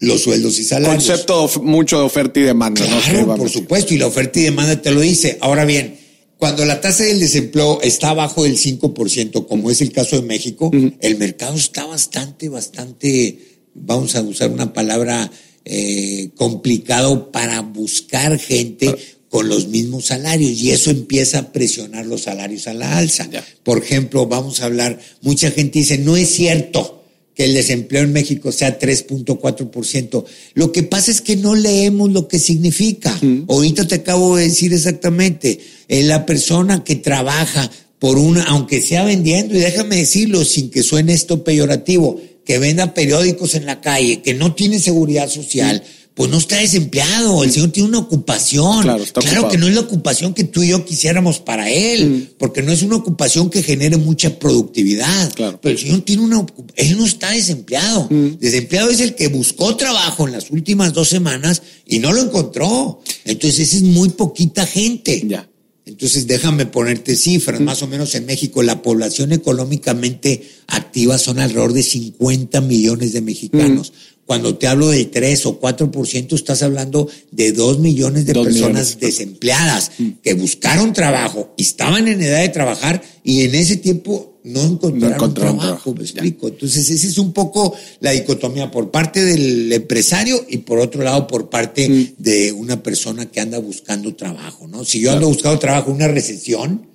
[0.00, 1.04] los sueldos y salarios.
[1.04, 2.84] Concepto mucho de oferta y demanda.
[2.84, 5.38] Claro, por supuesto, y la oferta y demanda te lo dice.
[5.40, 5.98] Ahora bien,
[6.38, 10.70] cuando la tasa del desempleo está abajo del 5%, como es el caso de México,
[11.00, 13.38] el mercado está bastante, bastante,
[13.74, 15.30] vamos a usar una palabra
[15.64, 18.94] eh, complicado para buscar gente
[19.30, 23.28] con los mismos salarios y eso empieza a presionar los salarios a la alza.
[23.64, 27.02] Por ejemplo, vamos a hablar, mucha gente dice, no es cierto
[27.36, 30.24] que el desempleo en México sea 3.4%.
[30.54, 33.16] Lo que pasa es que no leemos lo que significa.
[33.46, 39.04] Ahorita te acabo de decir exactamente, eh, la persona que trabaja por una, aunque sea
[39.04, 44.22] vendiendo, y déjame decirlo sin que suene esto peyorativo, que venda periódicos en la calle,
[44.22, 45.82] que no tiene seguridad social,
[46.16, 48.82] pues no está desempleado, el señor tiene una ocupación.
[48.82, 52.38] Claro, que no es la ocupación que tú y yo quisiéramos para él, mm.
[52.38, 55.30] porque no es una ocupación que genere mucha productividad.
[55.36, 58.08] Pero el señor tiene una él no está desempleado.
[58.08, 58.38] Mm.
[58.40, 63.02] Desempleado es el que buscó trabajo en las últimas dos semanas y no lo encontró.
[63.26, 65.22] Entonces, esa es muy poquita gente.
[65.26, 65.46] Ya.
[65.84, 67.60] Entonces, déjame ponerte cifras.
[67.60, 67.64] Mm.
[67.64, 73.20] Más o menos en México, la población económicamente activa son alrededor de 50 millones de
[73.20, 73.92] mexicanos.
[74.26, 79.92] Cuando te hablo de 3 o 4%, estás hablando de 2 millones de personas desempleadas
[79.98, 80.08] mm.
[80.20, 85.34] que buscaron trabajo y estaban en edad de trabajar y en ese tiempo no encontraron,
[85.34, 86.48] trabajo, me explico.
[86.48, 91.26] Entonces, esa es un poco la dicotomía por parte del empresario y por otro lado
[91.26, 92.14] por parte mm.
[92.18, 94.84] de una persona que anda buscando trabajo, ¿no?
[94.84, 96.86] Si yo ando buscando trabajo en una recesión,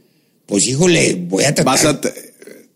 [0.46, 2.02] pues híjole, voy a tratar...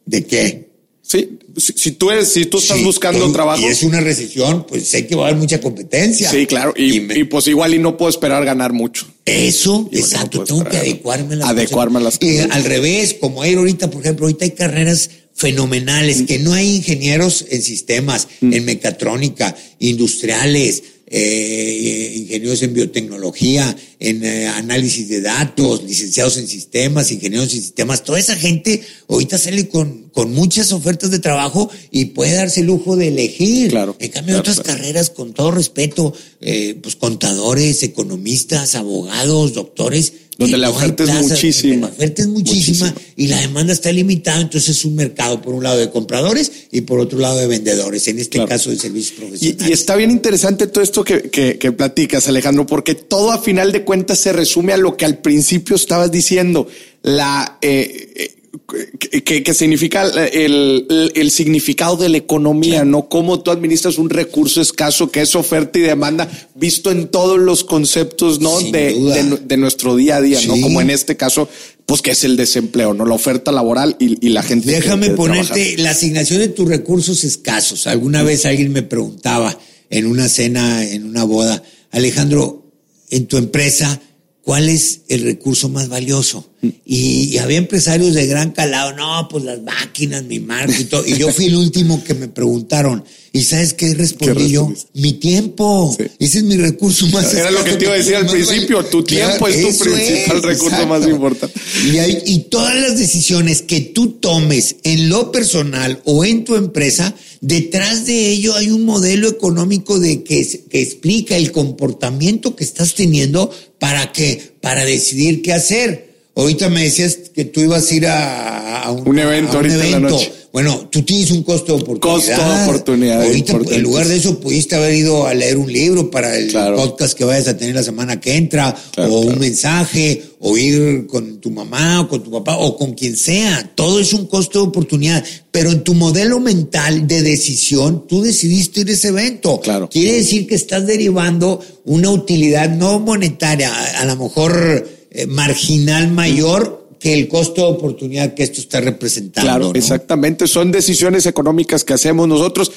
[0.05, 0.64] ¿De qué?
[1.07, 3.61] Sí, si, tú eres, si tú estás buscando trabajo.
[3.61, 6.31] Y es una recesión, pues sé que va a haber mucha competencia.
[6.31, 6.73] Sí, claro.
[6.75, 9.05] Y, pues igual y no puedo esperar ganar mucho.
[9.23, 10.43] Eso, exacto.
[10.43, 12.47] tengo que adecuarme a las Adecuarme a las cosas.
[12.49, 16.25] al revés, como hay ahorita, por ejemplo, ahorita hay carreras fenomenales, mm.
[16.25, 18.53] que no hay ingenieros en sistemas, mm.
[18.53, 27.11] en mecatrónica, industriales, eh, ingenieros en biotecnología, en eh, análisis de datos, licenciados en sistemas,
[27.11, 32.05] ingenieros en sistemas, toda esa gente ahorita sale con, con muchas ofertas de trabajo y
[32.05, 33.69] puede darse el lujo de elegir.
[33.69, 33.95] Claro.
[33.99, 40.69] En cambio, otras carreras, con todo respeto, eh, pues contadores, economistas, abogados, doctores, donde la
[40.69, 41.87] oferta es muchísima.
[41.87, 45.63] La oferta es muchísima, y la demanda está limitada, entonces es un mercado por un
[45.63, 49.67] lado de compradores y por otro lado de vendedores, en este caso de servicios profesionales.
[49.69, 53.83] Y, está bien interesante todo esto que, que, platicas, Alejandro, porque todo a final de
[53.83, 56.67] cuentas se resume a lo que al principio estabas diciendo,
[57.01, 57.57] la...
[57.61, 58.31] Eh, eh
[58.65, 63.09] que, significa el, significado de la economía, ¿no?
[63.09, 67.63] Cómo tú administras un recurso escaso que es oferta y demanda, visto en todos los
[67.63, 68.59] conceptos, ¿no?
[68.59, 70.59] De, nuestro día a día, ¿no?
[70.61, 71.47] Como en este caso,
[71.85, 73.05] pues que es el desempleo, ¿no?
[73.05, 74.71] La oferta laboral y, la gente.
[74.71, 77.87] Déjame ponerte la asignación de tus recursos escasos.
[77.87, 79.57] Alguna vez alguien me preguntaba
[79.89, 82.71] en una cena, en una boda, Alejandro,
[83.09, 84.01] en tu empresa,
[84.41, 86.49] ¿cuál es el recurso más valioso?
[86.85, 91.05] Y, había empresarios de gran calado, no, pues las máquinas, mi marca y todo.
[91.05, 93.03] Y yo fui el último que me preguntaron.
[93.35, 94.71] ¿Y sabes qué respondí yo?
[94.93, 95.93] Mi tiempo.
[96.19, 98.85] Ese es mi recurso más Era lo que te iba a decir al principio.
[98.85, 101.59] Tu tiempo es tu principal recurso más importante.
[101.83, 107.13] Y, y todas las decisiones que tú tomes en lo personal o en tu empresa,
[107.41, 112.95] detrás de ello hay un modelo económico de que, que explica el comportamiento que estás
[112.95, 116.04] teniendo para que, para decidir qué hacer.
[116.35, 120.31] Ahorita me decías que tú ibas a ir a, un, evento ahorita En la noche.
[120.55, 122.37] Bueno, tú tienes un costo de oportunidad.
[122.37, 123.23] Costo de oportunidad.
[123.23, 127.17] Ahorita, en lugar de eso, pudiste haber ido a leer un libro para el podcast
[127.17, 131.51] que vayas a tener la semana que entra, o un mensaje, o ir con tu
[131.51, 133.71] mamá, o con tu papá, o con quien sea.
[133.75, 135.23] Todo es un costo de oportunidad.
[135.51, 139.59] Pero en tu modelo mental de decisión, tú decidiste ir a ese evento.
[139.59, 139.89] Claro.
[139.89, 146.89] Quiere decir que estás derivando una utilidad no monetaria, a lo mejor eh, marginal mayor
[146.99, 149.47] que el costo de oportunidad que esto está representando.
[149.47, 150.47] Claro, exactamente.
[150.47, 152.71] Son decisiones económicas que hacemos nosotros.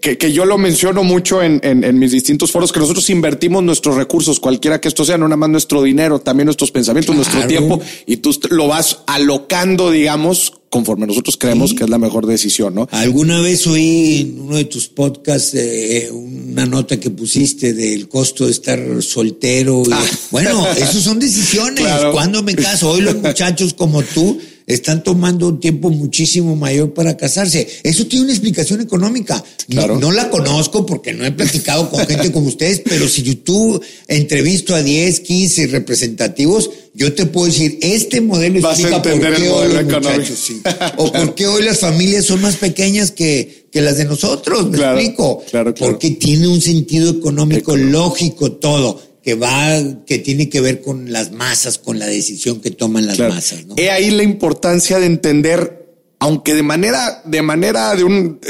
[0.00, 3.94] Que, que, yo lo menciono mucho en, en, mis distintos foros, que nosotros invertimos nuestros
[3.94, 7.80] recursos, cualquiera que esto sea, no nada más nuestro dinero, también nuestros pensamientos, nuestro tiempo,
[8.04, 12.88] y tú lo vas alocando, digamos, conforme nosotros creemos que es la mejor decisión, ¿no?
[12.90, 18.46] Alguna vez oí en uno de tus podcasts eh, una nota que pusiste del costo
[18.46, 19.82] de estar soltero.
[19.92, 20.04] Ah.
[20.30, 21.86] bueno, eso son decisiones.
[22.12, 27.16] Cuando me caso, hoy los muchachos como tú están tomando un tiempo muchísimo mayor para
[27.16, 27.66] casarse.
[27.82, 29.42] Eso tiene una explicación económica.
[29.68, 34.74] No, la conozco porque no he platicado con gente como ustedes, pero si tú entrevisto
[34.74, 39.84] a 10, 15 representativos, yo te puedo decir, este modelo explica por qué hoy los
[39.84, 40.60] muchachos, sí.
[40.96, 44.78] o por qué hoy las familias son más pequeñas que, que las de nosotros, me
[44.78, 45.42] explico.
[45.78, 51.32] Porque tiene un sentido económico lógico todo que va, que tiene que ver con las
[51.32, 53.66] masas, con la decisión que toman las masas.
[53.66, 53.74] ¿no?
[53.76, 55.86] He ahí la importancia de entender,
[56.18, 58.40] aunque de manera, de manera de un,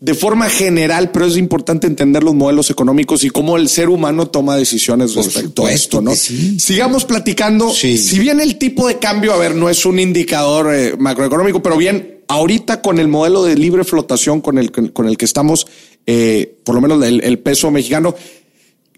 [0.00, 4.26] de forma general, pero es importante entender los modelos económicos y cómo el ser humano
[4.26, 6.12] toma decisiones respecto a esto, ¿no?
[6.16, 7.72] Sigamos platicando.
[7.72, 11.76] Si bien el tipo de cambio, a ver, no es un indicador eh, macroeconómico, pero
[11.76, 15.68] bien, ahorita con el modelo de libre flotación con el, con el que estamos,
[16.04, 18.16] eh, por lo menos el peso mexicano,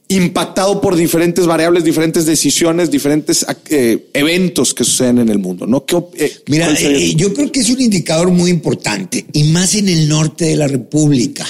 [0.09, 5.67] impactado por diferentes variables, diferentes decisiones, diferentes eh, eventos que suceden en el mundo.
[5.67, 5.85] ¿no?
[6.15, 10.09] Eh, Mira, eh, yo creo que es un indicador muy importante y más en el
[10.09, 11.47] norte de la República.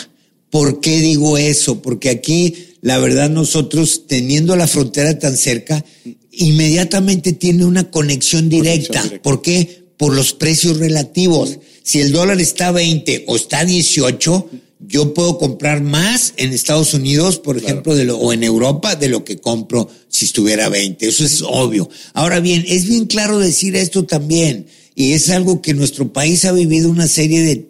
[0.51, 1.81] ¿Por qué digo eso?
[1.81, 5.85] Porque aquí, la verdad, nosotros teniendo la frontera tan cerca,
[6.33, 9.05] inmediatamente tiene una conexión directa.
[9.23, 9.85] ¿Por qué?
[9.97, 11.59] Por los precios relativos.
[11.85, 16.53] Si el dólar está a 20 o está a 18, yo puedo comprar más en
[16.53, 20.69] Estados Unidos, por ejemplo, de lo, o en Europa, de lo que compro si estuviera
[20.69, 21.07] 20.
[21.07, 21.89] Eso es obvio.
[22.15, 26.53] Ahora bien, es bien claro decir esto también, y es algo que nuestro país ha
[26.53, 27.69] vivido una serie de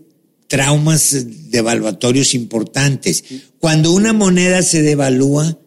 [0.49, 3.25] traumas devaluatorios importantes.
[3.59, 5.59] Cuando una moneda se devalúa,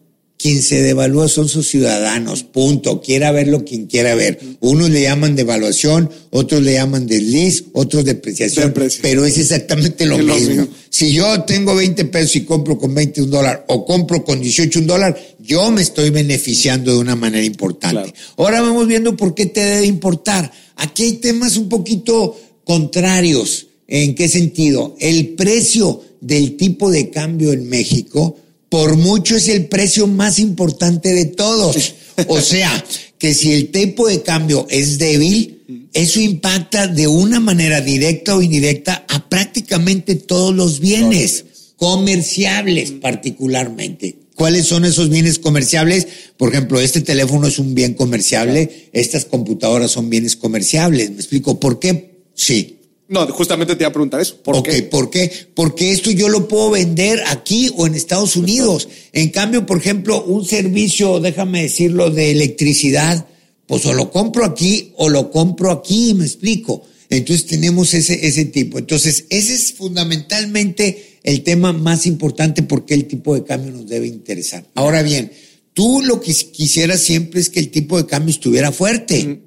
[0.42, 3.00] quien se devalúa son sus ciudadanos, punto.
[3.00, 4.40] Quiera verlo quien quiera ver.
[4.58, 10.66] Unos le llaman devaluación, otros le llaman desliz, otros depreciación, pero es exactamente lo, mismo.
[10.90, 14.80] Si yo tengo 20 pesos y compro con 20 un dólar o compro con 18
[14.80, 18.12] un dólar, yo me estoy beneficiando de una manera importante.
[18.36, 20.50] Ahora vamos viendo por qué te debe importar.
[20.74, 23.68] Aquí hay temas un poquito contrarios.
[23.86, 24.96] ¿En qué sentido?
[24.98, 28.38] El precio del tipo de cambio en México
[28.72, 31.94] por mucho es el precio más importante de todos.
[32.26, 32.82] O sea,
[33.18, 38.40] que si el tipo de cambio es débil, eso impacta de una manera directa o
[38.40, 41.44] indirecta a prácticamente todos los bienes
[41.76, 44.16] comerciables particularmente.
[44.36, 46.06] ¿Cuáles son esos bienes comerciables?
[46.38, 51.10] Por ejemplo, este teléfono es un bien comerciable, estas computadoras son bienes comerciables.
[51.10, 52.22] ¿Me explico por qué?
[52.34, 52.78] Sí.
[53.08, 54.36] No, justamente te iba a preguntar eso.
[54.42, 54.82] ¿Por qué?
[54.84, 55.30] ¿Por qué?
[55.54, 58.88] Porque esto yo lo puedo vender aquí o en Estados Unidos.
[59.12, 63.26] En cambio, por ejemplo, un servicio, déjame decirlo, de electricidad,
[63.66, 66.84] pues o lo compro aquí o lo compro aquí, me explico.
[67.10, 68.78] Entonces tenemos ese, ese tipo.
[68.78, 74.06] Entonces, ese es fundamentalmente el tema más importante porque el tipo de cambio nos debe
[74.06, 74.66] interesar.
[74.74, 75.30] Ahora bien,
[75.74, 79.40] tú lo que quisieras siempre es que el tipo de cambio estuviera fuerte.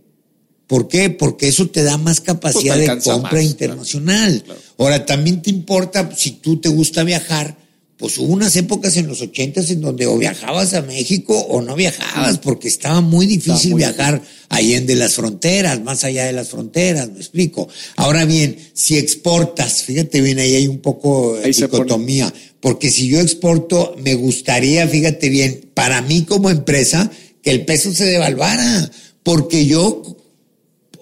[0.67, 1.10] ¿Por qué?
[1.10, 4.43] Porque eso te da más capacidad pues de compra internacional.
[4.78, 7.56] Ahora, también te importa, si tú te gusta viajar,
[7.97, 11.75] pues hubo unas épocas en los ochentas en donde o viajabas a México o no
[11.75, 17.10] viajabas, porque estaba muy difícil viajar ahí de las fronteras, más allá de las fronteras,
[17.10, 17.69] me explico.
[17.95, 23.21] Ahora bien, si exportas, fíjate bien, ahí hay un poco de dicotomía, porque si yo
[23.21, 27.10] exporto, me gustaría, fíjate bien, para mí como empresa,
[27.41, 28.91] que el peso se devaluara,
[29.23, 30.17] porque yo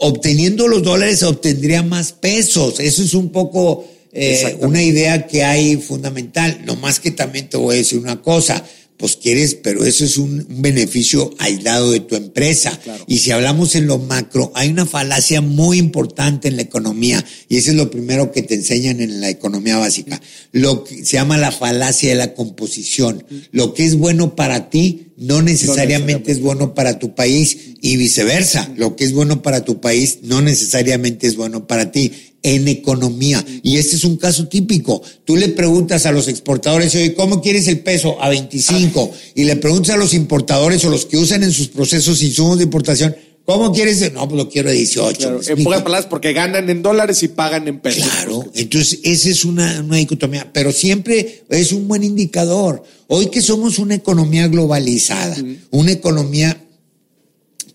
[0.03, 2.79] obteniendo los dólares obtendría más pesos.
[2.79, 6.61] Eso es un poco eh, una idea que hay fundamental.
[6.65, 8.63] No más que también te voy a decir una cosa
[9.03, 12.79] pues quieres, pero eso es un, beneficio aislado de tu empresa.
[13.05, 17.57] Y si hablamos en lo macro, hay una falacia muy importante en la economía, y
[17.57, 20.21] eso es lo primero que te enseñan en la economía básica.
[20.53, 23.25] Lo que se llama la falacia de la composición.
[23.51, 28.71] Lo que es bueno para ti no necesariamente es bueno para tu país y viceversa.
[28.78, 32.12] Lo que es bueno para tu país no necesariamente es bueno para ti
[32.43, 33.43] en economía.
[33.63, 35.02] Y este es un caso típico.
[35.26, 38.21] Tú le preguntas a los exportadores, oye, ¿cómo quieres el peso?
[38.21, 39.12] A 25.
[39.36, 42.65] Y le preguntas a los importadores o los que usan en sus procesos insumos de
[42.65, 44.12] importación, ¿cómo quieres?
[44.13, 45.41] No, pues lo quiero a 18.
[45.47, 48.03] en pocas palabras, porque ganan en dólares y pagan en pesos.
[48.03, 52.84] Claro, entonces esa es una, una dicotomía, pero siempre es un buen indicador.
[53.08, 55.36] Hoy que somos una economía globalizada,
[55.71, 56.63] una economía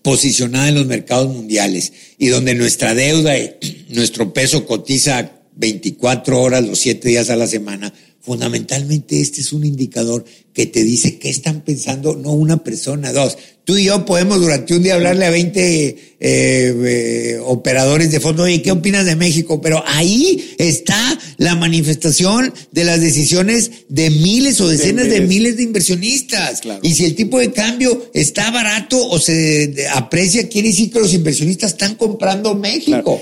[0.01, 6.65] posicionada en los mercados mundiales y donde nuestra deuda y nuestro peso cotiza 24 horas
[6.65, 11.29] los 7 días a la semana, fundamentalmente este es un indicador que te dice qué
[11.29, 13.37] están pensando no una persona, dos.
[13.63, 18.43] Tú y yo podemos durante un día hablarle a 20 eh, eh, operadores de fondo,
[18.43, 19.61] oye, ¿qué opinas de México?
[19.61, 25.63] Pero ahí está la manifestación de las decisiones de miles o decenas de miles de,
[25.63, 26.61] inversionistas.
[26.81, 31.13] Y si el tipo de cambio está barato o se aprecia, quiere decir que los
[31.13, 33.21] inversionistas están comprando México.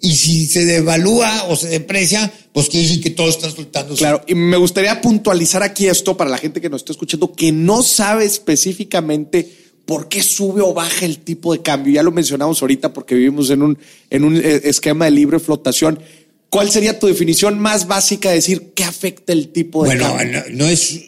[0.00, 3.96] Y si se devalúa o se deprecia, pues quiere decir que todo está soltando.
[3.96, 7.50] Claro, y me gustaría puntualizar aquí esto para la gente que nos está escuchando, que
[7.50, 9.50] no sabe específicamente
[9.84, 11.94] por qué sube o baja el tipo de cambio.
[11.94, 13.78] Ya lo mencionamos ahorita porque vivimos en un,
[14.10, 15.98] en un eh, esquema de libre flotación.
[16.50, 20.14] ¿Cuál sería tu definición más básica de decir qué afecta el tipo de cambio?
[20.14, 21.00] Bueno, no, no es,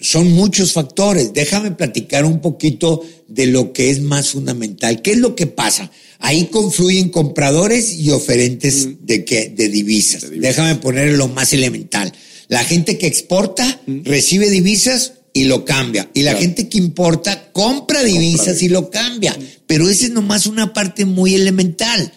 [0.00, 1.32] son muchos factores.
[1.32, 5.02] Déjame platicar un poquito de lo que es más fundamental.
[5.02, 5.90] ¿Qué es lo que pasa?
[6.18, 9.52] Ahí confluyen compradores y oferentes de, qué?
[9.54, 10.30] de divisas.
[10.30, 12.12] Déjame poner lo más elemental.
[12.48, 16.08] La gente que exporta recibe divisas y lo cambia.
[16.14, 19.36] Y la gente que importa compra divisas y lo cambia.
[19.66, 22.12] Pero esa es nomás una parte muy elemental.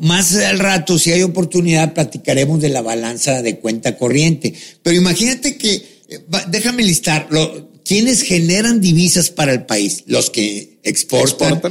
[0.00, 4.52] Más al rato, si hay oportunidad, platicaremos de la balanza de cuenta corriente.
[4.82, 5.74] Pero imagínate que,
[6.08, 6.20] eh,
[6.50, 10.02] déjame listar, lo, ¿quiénes generan divisas para el país?
[10.06, 11.62] Los que exportan,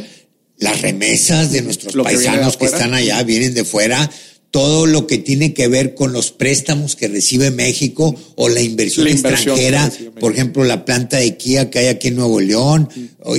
[0.57, 4.09] las remesas de nuestros paisanos que están allá, vienen de fuera
[4.51, 9.07] todo lo que tiene que ver con los préstamos que recibe México o la inversión,
[9.07, 12.89] extranjera, por ejemplo, la planta de Kia que hay aquí en Nuevo León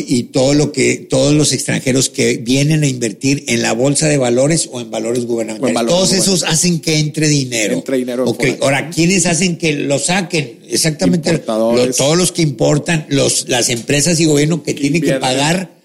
[0.07, 4.19] y todo lo que todos los extranjeros que vienen a invertir en la bolsa de
[4.19, 5.91] valores o en valores gubernamentales.
[5.91, 7.75] todos esos hacen que entre dinero.
[7.75, 8.25] Entre dinero.
[8.27, 8.59] Okay.
[8.61, 10.59] Ahora, ¿quiénes hacen que lo saquen?
[10.69, 11.39] Exactamente.
[11.39, 15.78] todos los que importan, los, las empresas y gobierno que tienen que pagar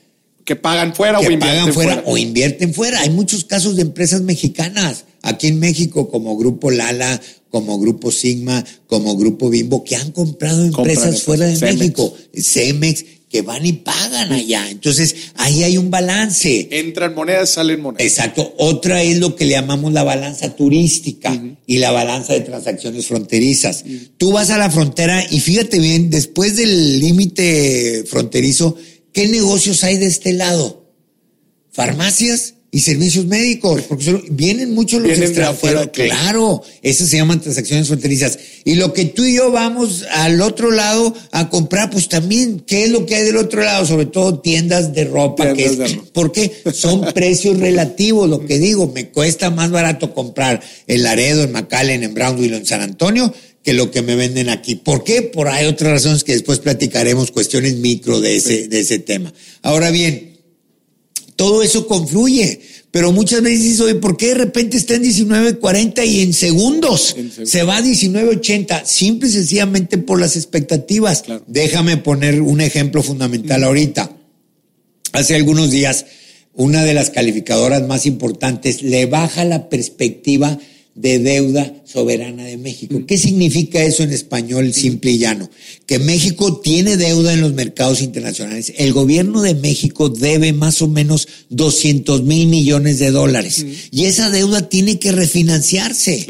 [0.46, 3.00] que pagan fuera o invierten fuera, o invierten fuera.
[3.02, 8.66] Hay muchos casos de empresas mexicanas aquí en México como Grupo Lala, como Grupo Sigma,
[8.88, 14.32] como Grupo Bimbo que han comprado empresas fuera de México, Cemex que van y pagan
[14.32, 14.70] allá.
[14.70, 16.68] Entonces, ahí hay un balance.
[16.70, 18.06] Entran monedas, salen monedas.
[18.06, 18.54] Exacto.
[18.60, 21.36] Otra es lo que le llamamos la balanza turística
[21.66, 23.86] y la balanza de transacciones fronterizas.
[24.18, 28.78] Tú vas a la frontera y fíjate bien, después del límite fronterizo,
[29.14, 30.92] ¿Qué negocios hay de este lado?
[31.72, 35.90] Farmacias y servicios médicos, porque vienen muchos los extranjeros.
[35.94, 38.40] Claro, esas se llaman transacciones fronterizas.
[38.66, 42.86] Y lo que tú y yo vamos al otro lado a comprar, pues también, ¿qué
[42.86, 43.86] es lo que hay del otro lado?
[43.86, 45.54] Sobre todo tiendas de ropa.
[45.54, 51.44] que Porque son precios relativos, lo que digo, me cuesta más barato comprar en Laredo,
[51.44, 53.32] en McAllen, en Brownville, en San Antonio,
[53.64, 54.76] que lo que me venden aquí.
[54.76, 55.22] ¿Por qué?
[55.22, 59.34] Por hay otras razones que después platicaremos, cuestiones micro de ese, de ese tema.
[59.62, 60.38] Ahora bien,
[61.38, 62.62] todo eso confluye,
[62.92, 67.16] pero muchas veces dices, oye, ¿por qué de repente está en 19.40 y en segundos
[67.46, 68.86] se va a 19.80?
[68.86, 71.24] Simple y sencillamente por las expectativas.
[71.48, 74.16] Déjame poner un ejemplo fundamental ahorita.
[75.14, 76.06] Hace algunos días,
[76.54, 80.60] una de las calificadoras más importantes le baja la perspectiva
[80.96, 83.02] de deuda soberana de México.
[83.08, 85.50] ¿Qué significa eso en español simple y llano?
[85.88, 88.74] Que México tiene deuda en los mercados internacionales.
[88.78, 94.30] El gobierno de México debe más o menos 200 mil millones de dólares y esa
[94.30, 96.28] deuda tiene que refinanciarse.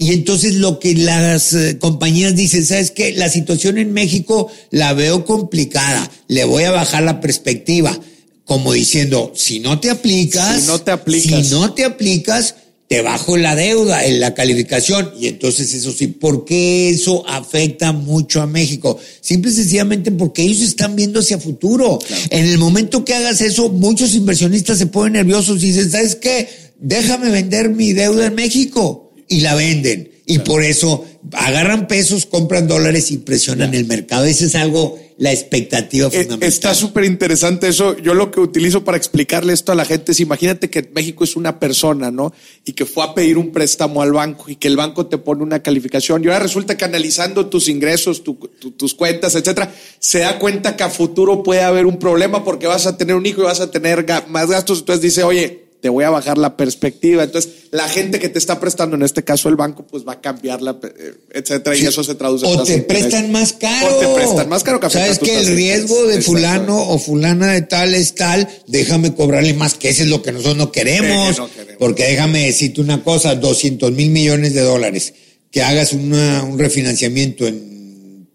[0.00, 3.12] Y entonces lo que las eh, compañías dicen, ¿sabes qué?
[3.12, 7.98] La situación en México la veo complicada, le voy a bajar la perspectiva,
[8.44, 12.54] como diciendo, si no te aplicas, si no te aplicas, si no te aplicas
[12.88, 15.12] te bajo la deuda, en la calificación.
[15.20, 18.98] Y entonces eso sí, ¿por qué eso afecta mucho a México?
[19.20, 21.98] Simple y sencillamente porque ellos están viendo hacia futuro.
[22.30, 26.48] En el momento que hagas eso, muchos inversionistas se ponen nerviosos y dicen, ¿sabes qué?
[26.80, 29.12] Déjame vender mi deuda en México.
[29.28, 30.10] Y la venden.
[30.24, 34.24] Y por eso agarran pesos, compran dólares y presionan el mercado.
[34.24, 36.48] Ese es algo, la expectativa eh, fundamental.
[36.48, 37.96] Está súper interesante eso.
[37.98, 41.36] Yo lo que utilizo para explicarle esto a la gente es, imagínate que México es
[41.36, 42.32] una persona, ¿no?
[42.64, 45.42] Y que fue a pedir un préstamo al banco y que el banco te pone
[45.42, 46.22] una calificación.
[46.22, 50.88] Y ahora resulta que analizando tus ingresos, tus cuentas, etcétera, se da cuenta que a
[50.88, 54.06] futuro puede haber un problema porque vas a tener un hijo y vas a tener
[54.28, 54.78] más gastos.
[54.78, 57.22] Entonces dice, oye, te voy a bajar la perspectiva.
[57.22, 60.20] Entonces, la gente que te está prestando, en este caso el banco, pues va a
[60.20, 63.96] cambiar la, eh, etcétera, y eso se traduce O te prestan más caro.
[63.96, 67.62] O te prestan más caro que Sabes que el riesgo de fulano o fulana de
[67.62, 71.40] tal es tal, déjame cobrarle más, que eso es lo que nosotros no queremos.
[71.78, 75.14] Porque déjame decirte una cosa, 200 mil millones de dólares,
[75.50, 78.26] que hagas un refinanciamiento en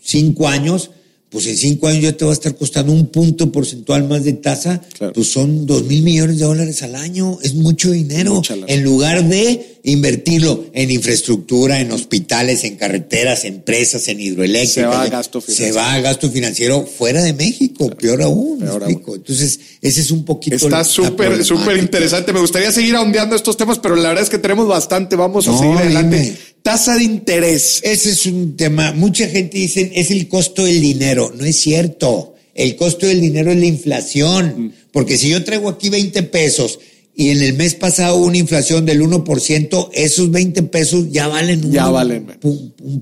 [0.00, 0.92] cinco años,
[1.30, 4.32] pues en cinco años ya te va a estar costando un punto porcentual más de
[4.32, 4.82] tasa,
[5.14, 8.42] pues son dos mil millones de dólares al año, es mucho dinero.
[8.66, 14.72] En lugar de invertirlo en infraestructura, en hospitales, en carreteras, empresas, en hidroeléctricas.
[14.74, 15.72] Se va a gasto financiero.
[15.72, 18.64] Se va a gasto financiero fuera de México, peor aún.
[18.86, 20.56] Entonces, ese es un poquito.
[20.56, 22.32] Está súper, súper interesante.
[22.32, 25.16] Me gustaría seguir ahondeando estos temas, pero la verdad es que tenemos bastante.
[25.16, 26.36] Vamos a seguir adelante.
[26.62, 27.80] Tasa de interés.
[27.82, 28.92] Ese es un tema.
[28.92, 31.32] Mucha gente dice es el costo del dinero.
[31.36, 32.34] No es cierto.
[32.54, 34.54] El costo del dinero es la inflación.
[34.56, 34.72] Mm.
[34.92, 36.78] Porque si yo traigo aquí 20 pesos
[37.14, 41.64] y en el mes pasado hubo una inflación del 1%, esos 20 pesos ya valen
[41.64, 42.26] un, ya valen.
[42.42, 43.00] Un, un,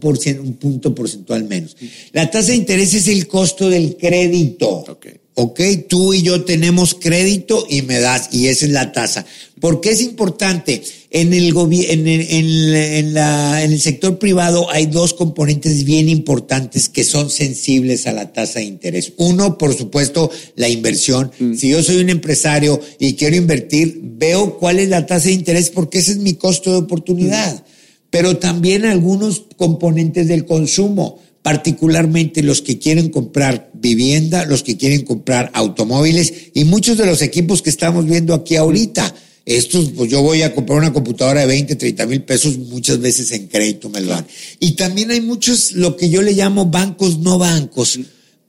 [0.55, 1.77] punto porcentual menos.
[2.13, 4.85] La tasa de interés es el costo del crédito.
[4.89, 5.26] Okay.
[5.39, 9.26] Ok, tú y yo tenemos crédito y me das, y esa es la tasa.
[9.61, 10.82] ¿Por qué es importante?
[11.11, 17.05] En el, en, en, la, en el sector privado hay dos componentes bien importantes que
[17.05, 19.12] son sensibles a la tasa de interés.
[19.18, 21.30] Uno, por supuesto, la inversión.
[21.39, 21.55] Mm.
[21.55, 25.68] Si yo soy un empresario y quiero invertir, veo cuál es la tasa de interés
[25.68, 27.62] porque ese es mi costo de oportunidad.
[28.09, 35.05] pero también algunos componentes del consumo particularmente los que quieren comprar vivienda, los que quieren
[35.05, 39.14] comprar automóviles y muchos de los equipos que estamos viendo aquí ahorita.
[39.45, 43.30] Estos, pues yo voy a comprar una computadora de 20, 30 mil pesos, muchas veces
[43.30, 44.26] en crédito me lo dan.
[44.59, 48.01] Y también hay muchos, lo que yo le llamo bancos no bancos,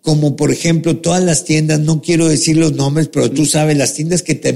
[0.01, 3.93] como por ejemplo todas las tiendas, no quiero decir los nombres, pero tú sabes, las
[3.93, 4.53] tiendas que te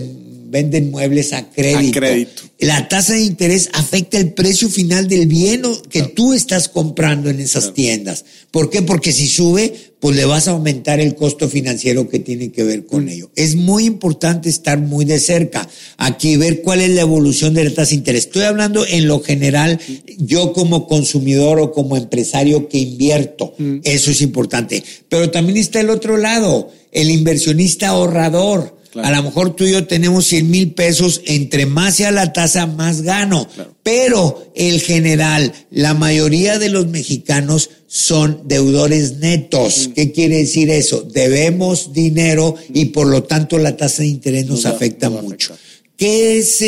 [0.51, 1.99] venden muebles a crédito.
[1.99, 2.43] A crédito.
[2.59, 7.39] La tasa de interés afecta el precio final del bien que tú estás comprando en
[7.39, 8.25] esas tiendas.
[8.51, 8.81] ¿Por qué?
[8.81, 12.85] Porque si sube, pues le vas a aumentar el costo financiero que tiene que ver
[12.87, 13.09] con mm.
[13.09, 13.31] ello.
[13.35, 17.69] Es muy importante estar muy de cerca aquí, ver cuál es la evolución de la
[17.69, 18.25] tasa de interés.
[18.25, 19.79] Estoy hablando en lo general,
[20.17, 23.77] yo como consumidor o como empresario que invierto, mm.
[23.83, 24.83] eso es importante.
[25.07, 29.87] Pero también está el otro lado, el inversionista ahorrador a lo mejor tú y yo
[29.87, 33.47] tenemos 100 mil pesos, entre más sea la tasa, más gano.
[33.83, 39.89] Pero el general, la mayoría de los mexicanos son deudores netos.
[39.89, 39.91] Mm.
[39.93, 41.01] ¿Qué quiere decir eso?
[41.01, 45.55] Debemos dinero y por lo tanto la tasa de interés nos, afecta mucho.
[45.95, 46.61] ¿Qué es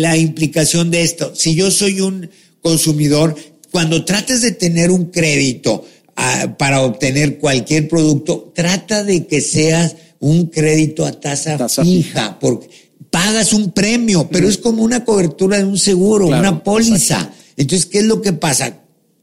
[0.00, 1.34] la implicación de esto?
[1.34, 2.30] Si yo soy un
[2.62, 3.36] consumidor,
[3.70, 5.84] cuando trates de tener un crédito
[6.16, 9.96] ah, para obtener cualquier producto, trata de que seas
[10.28, 12.68] un crédito a tasa, fija, porque
[13.10, 17.30] pagas un premio, pero es como una cobertura de un seguro, una póliza.
[17.56, 18.80] Entonces, ¿qué es lo que pasa?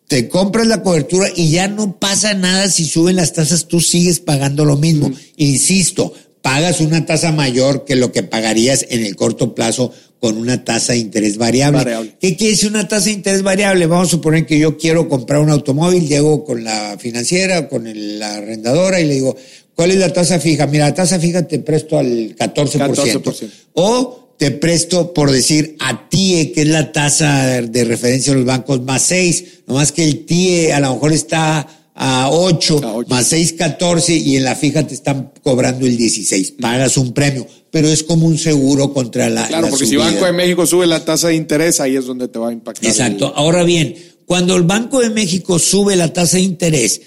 [0.07, 4.19] Te compras la cobertura y ya no pasa nada si suben las tasas, tú sigues
[4.19, 5.11] pagando lo mismo.
[5.37, 10.63] Insisto, pagas una tasa mayor que lo que pagarías en el corto plazo con una
[10.63, 11.79] tasa de interés variable.
[11.79, 12.15] variable.
[12.19, 13.87] ¿Qué quiere decir una tasa de interés variable?
[13.87, 17.83] Vamos a suponer que yo quiero comprar un automóvil, llego con la financiera, con
[18.19, 19.35] la arrendadora y le digo,
[19.75, 20.67] ¿Cuál es la tasa fija?
[20.67, 23.49] Mira, la tasa fija te presto al 14%.
[23.73, 28.47] O te presto, por decir, a TIE, que es la tasa de referencia de los
[28.47, 29.45] bancos, más 6.
[29.67, 34.43] Nomás que el TIE a lo mejor está a 8, más 6, 14 y en
[34.43, 36.55] la fija te están cobrando el 16.
[36.59, 39.47] Pagas un premio, pero es como un seguro contra la.
[39.47, 42.39] Claro, porque si Banco de México sube la tasa de interés, ahí es donde te
[42.39, 42.89] va a impactar.
[42.89, 43.31] Exacto.
[43.35, 43.95] Ahora bien,
[44.25, 47.01] cuando el Banco de México sube la tasa de interés,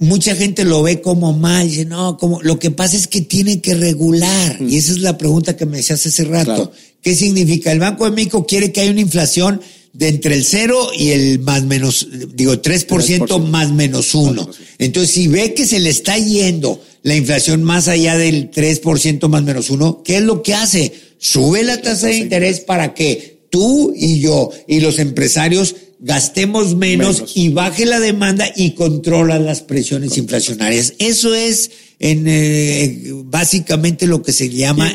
[0.00, 3.60] mucha gente lo ve como mal, dice, no, como, lo que pasa es que tiene
[3.60, 4.56] que regular.
[4.60, 6.72] Y esa es la pregunta que me decías hace rato.
[7.02, 7.70] ¿Qué significa?
[7.70, 9.60] El Banco de México quiere que haya una inflación
[9.92, 14.48] de entre el cero y el más menos, digo, 3%, más menos uno.
[14.78, 19.42] Entonces, si ve que se le está yendo la inflación más allá del 3% más
[19.42, 20.92] menos uno, ¿qué es lo que hace?
[21.18, 27.32] Sube la tasa de interés para que tú y yo y los empresarios gastemos menos,
[27.34, 30.94] y baje la demanda y controla las presiones inflacionarias.
[30.98, 34.92] Eso es en, eh, básicamente lo que se llama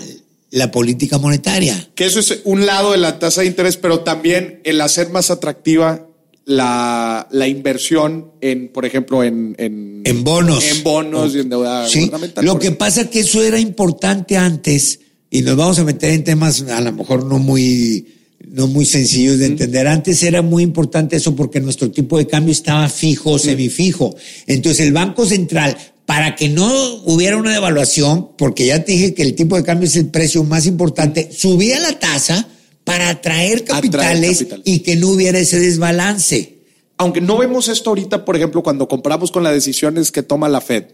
[0.51, 1.89] la política monetaria.
[1.95, 5.29] Que eso es un lado de la tasa de interés, pero también el hacer más
[5.29, 6.07] atractiva
[6.45, 10.63] la, la inversión en, por ejemplo, en, en, bonos.
[10.63, 12.11] En bonos y en deuda sí.
[12.41, 14.99] Lo que pasa es que eso era importante antes
[15.29, 19.39] y nos vamos a meter en temas a lo mejor no muy no muy sencillos
[19.39, 19.87] de entender.
[19.87, 24.15] Antes era muy importante eso porque nuestro tipo de cambio estaba fijo o semifijo.
[24.47, 29.23] Entonces el Banco Central, para que no hubiera una devaluación, porque ya te dije que
[29.23, 32.47] el tipo de cambio es el precio más importante, subía la tasa
[32.83, 36.59] para atraer capitales, y que no hubiera ese desbalance.
[36.97, 40.61] Aunque no vemos esto ahorita, por ejemplo, cuando compramos con las decisiones que toma la
[40.61, 40.85] Fed.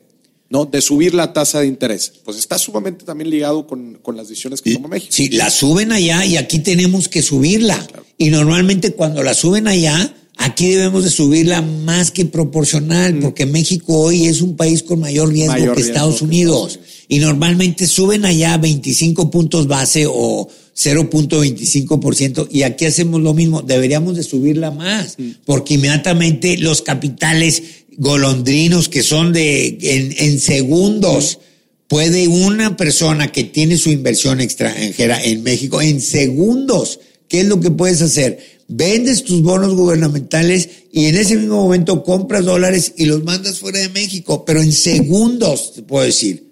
[0.51, 0.65] ¿No?
[0.65, 2.11] De subir la tasa de interés.
[2.25, 5.11] Pues está sumamente también ligado con, las decisiones que toma México.
[5.13, 7.87] Sí, la suben allá y aquí tenemos que subirla.
[8.17, 13.21] Y normalmente cuando la suben allá, aquí debemos de subirla más que proporcional, mm.
[13.21, 16.79] porque México hoy es un país con mayor riesgo que Estados Unidos.
[17.07, 23.61] y normalmente suben allá 25 puntos base o 0.25% y aquí hacemos lo mismo.
[23.61, 25.29] Deberíamos de subirla más, mm.
[25.45, 27.63] porque inmediatamente los capitales
[27.97, 29.77] golondrinos que son de
[30.17, 31.39] en, segundos.
[31.87, 37.59] Puede una persona que tiene su inversión extranjera en México en segundos, ¿qué es lo
[37.59, 38.39] que puedes hacer?
[38.69, 43.79] Vendes tus bonos gubernamentales y en ese mismo momento compras dólares y los mandas fuera
[43.79, 46.49] de México, pero en segundos, te puedo decir.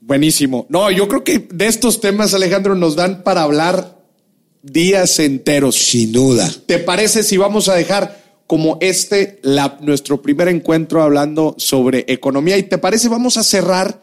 [0.00, 0.66] Buenísimo.
[0.68, 4.02] No, yo creo que de estos temas, Alejandro, nos dan para hablar
[4.62, 5.76] días enteros.
[5.76, 6.52] Sin duda.
[6.66, 12.56] ¿Te parece si vamos a dejar como este, la, nuestro primer encuentro hablando sobre economía.
[12.56, 13.10] ¿Y te parece?
[13.10, 14.02] Vamos a cerrar.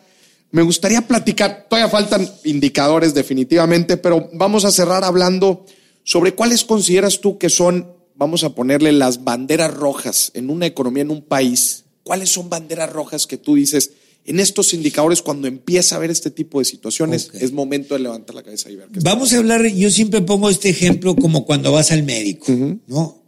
[0.52, 5.66] Me gustaría platicar, todavía faltan indicadores definitivamente, pero vamos a cerrar hablando
[6.04, 11.02] sobre cuáles consideras tú que son, vamos a ponerle las banderas rojas en una economía,
[11.02, 11.86] en un país.
[12.04, 13.92] ¿Cuáles son banderas rojas que tú dices?
[14.28, 17.30] en estos indicadores cuando empieza a ver este tipo de situaciones?
[17.30, 17.36] Ok.
[17.42, 20.22] Es momento de levantar la cabeza y ver qué está Vamos a hablar, yo siempre
[20.22, 22.52] pongo este ejemplo como cuando vas al médico,
[22.88, 23.25] ¿no?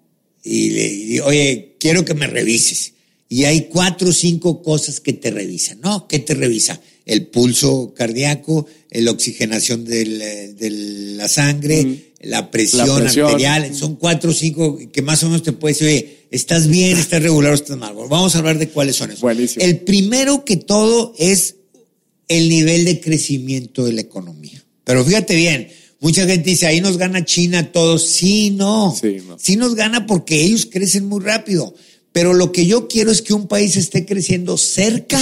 [0.47, 2.93] Y le digo, oye, quiero que me revises.
[3.29, 6.07] Y hay cuatro o cinco cosas que te revisan, ¿no?
[6.07, 6.79] ¿Qué te revisa?
[7.05, 13.27] El pulso cardíaco, la oxigenación del, eh, de la sangre, la, presión La presión.
[13.27, 13.75] arterial.
[13.75, 17.21] Son cuatro o cinco que más o menos te puedes decir, oye, ¿estás bien, estás
[17.21, 17.93] regular o estás mal?
[17.93, 19.21] Vamos a hablar de cuáles son esos.
[19.21, 19.65] Buenísimo.
[19.65, 21.55] El primero que todo es
[22.29, 24.63] el nivel de crecimiento de la economía.
[24.83, 25.67] Pero fíjate bien,
[25.99, 28.07] mucha gente dice, ahí nos gana China todos.
[28.07, 28.95] Sí, no.
[28.99, 29.37] Sí, no.
[29.39, 31.73] Sí nos gana porque ellos crecen muy rápido.
[32.11, 35.19] Pero lo que yo quiero es que un país esté creciendo cerca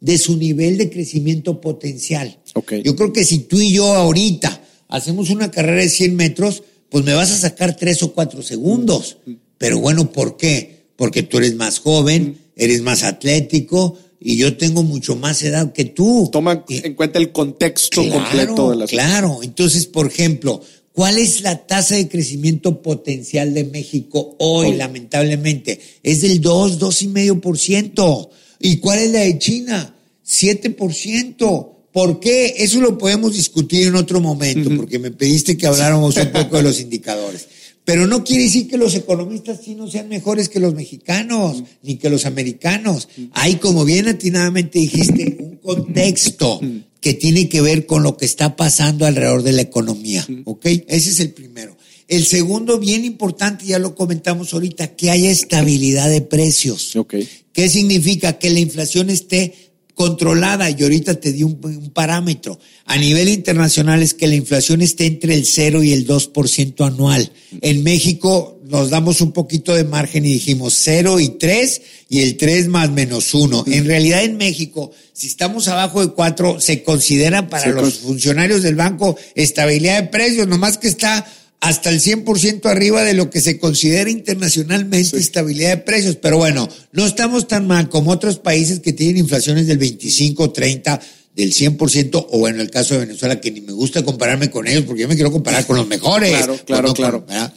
[0.00, 2.38] de su nivel de crecimiento potencial.
[2.54, 2.74] Ok.
[2.84, 7.04] Yo creo que si tú y yo ahorita hacemos una carrera de 100 metros, pues
[7.04, 9.18] me vas a sacar tres o cuatro segundos.
[9.58, 10.86] Pero bueno, ¿por qué?
[10.96, 15.84] Porque tú eres más joven, eres más atlético y yo tengo mucho más edad que
[15.84, 16.28] tú.
[16.32, 20.60] Toma en cuenta el contexto Claro, completo de la Claro, entonces, por ejemplo,
[20.92, 24.76] ¿cuál es la tasa de crecimiento potencial de México hoy, Hoy.
[24.76, 25.78] lamentablemente?
[26.02, 28.28] Es del 2, 2,5%.
[28.60, 29.94] ¿Y cuál es la de China?
[30.26, 31.72] 7%.
[31.92, 32.54] ¿Por qué?
[32.58, 36.62] Eso lo podemos discutir en otro momento, porque me pediste que habláramos un poco de
[36.62, 37.46] los indicadores.
[37.86, 42.10] Pero no quiere decir que los economistas chinos sean mejores que los mexicanos, ni que
[42.10, 43.08] los americanos.
[43.30, 46.60] Hay, como bien atinadamente dijiste, un contexto
[47.00, 50.26] que tiene que ver con lo que está pasando alrededor de la economía.
[50.46, 50.66] ¿Ok?
[50.66, 51.76] Ese es el primero.
[52.08, 56.96] El segundo, bien importante, ya lo comentamos ahorita, que haya estabilidad de precios.
[56.96, 57.14] Ok.
[57.52, 58.36] ¿Qué significa?
[58.38, 59.54] Que la inflación esté
[59.96, 62.60] controlada y ahorita te di un, un parámetro.
[62.84, 67.32] A nivel internacional es que la inflación esté entre el 0 y el 2% anual.
[67.62, 72.36] En México nos damos un poquito de margen y dijimos 0 y 3 y el
[72.36, 73.64] 3 más menos 1.
[73.68, 78.08] En realidad en México, si estamos abajo de 4, se considera para Se los con-
[78.10, 81.26] funcionarios del banco estabilidad de precios, nomás que está
[81.60, 86.16] hasta el 100% arriba de lo que se considera internacionalmente estabilidad de precios.
[86.16, 91.00] Pero bueno, no estamos tan mal como otros países que tienen inflaciones del 25, 30,
[91.34, 94.84] del 100%, o bueno, el caso de Venezuela, que ni me gusta compararme con ellos
[94.86, 96.30] porque yo me quiero comparar con los mejores.
[96.30, 97.24] Claro, claro, no claro.
[97.26, 97.52] ¿verdad?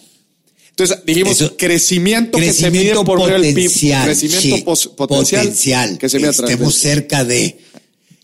[0.69, 3.65] Entonces, dijimos Eso- crecimiento, que se Crecimiento mide por medio del PIB.
[3.65, 4.05] potencial.
[4.05, 7.59] Crecimiento sí, potencial, potencial, que se mide Estemos cerca de.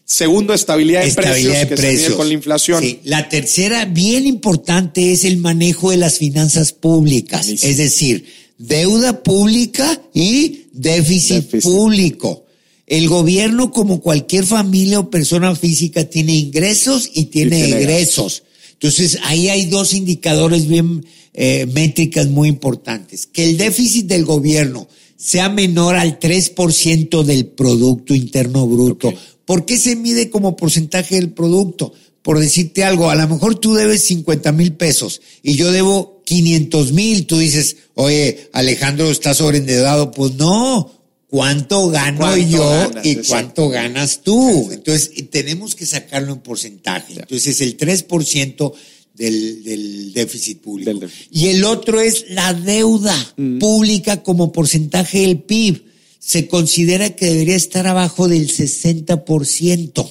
[0.05, 2.15] Segundo, estabilidad de precios, de que se mide precios.
[2.15, 2.83] con la inflación.
[2.83, 2.99] Sí.
[3.05, 7.41] La tercera, bien importante, es el manejo de las finanzas públicas.
[7.45, 7.71] Buenísimo.
[7.71, 8.25] Es decir,
[8.59, 11.63] deuda pública y déficit, Déficit.
[11.63, 12.45] público.
[12.85, 18.43] El gobierno, como cualquier familia o persona física, tiene ingresos y tiene tiene egresos.
[18.73, 21.03] Entonces, ahí hay dos indicadores bien,
[21.33, 23.25] eh, métricas muy importantes.
[23.25, 29.13] Que el déficit del gobierno sea menor al 3% del Producto Interno Bruto.
[29.45, 31.93] ¿Por qué se mide como porcentaje del producto?
[32.21, 36.91] Por decirte algo, a lo mejor tú debes 50 mil pesos y yo debo 500
[36.91, 37.27] mil.
[37.27, 40.11] Tú dices, oye, Alejandro está sobreendeudado.
[40.11, 40.91] Pues no.
[41.27, 43.05] ¿Cuánto gano ¿Cuánto yo ganas?
[43.05, 44.71] y cuánto ganas tú?
[44.71, 47.13] Entonces, y tenemos que sacarlo en porcentaje.
[47.13, 48.73] Entonces, el 3%
[49.15, 50.89] del, del déficit público.
[50.89, 51.27] Del déficit.
[51.31, 53.15] Y el otro es la deuda
[53.59, 55.83] pública como porcentaje del PIB.
[56.19, 60.09] Se considera que debería estar abajo del 60%.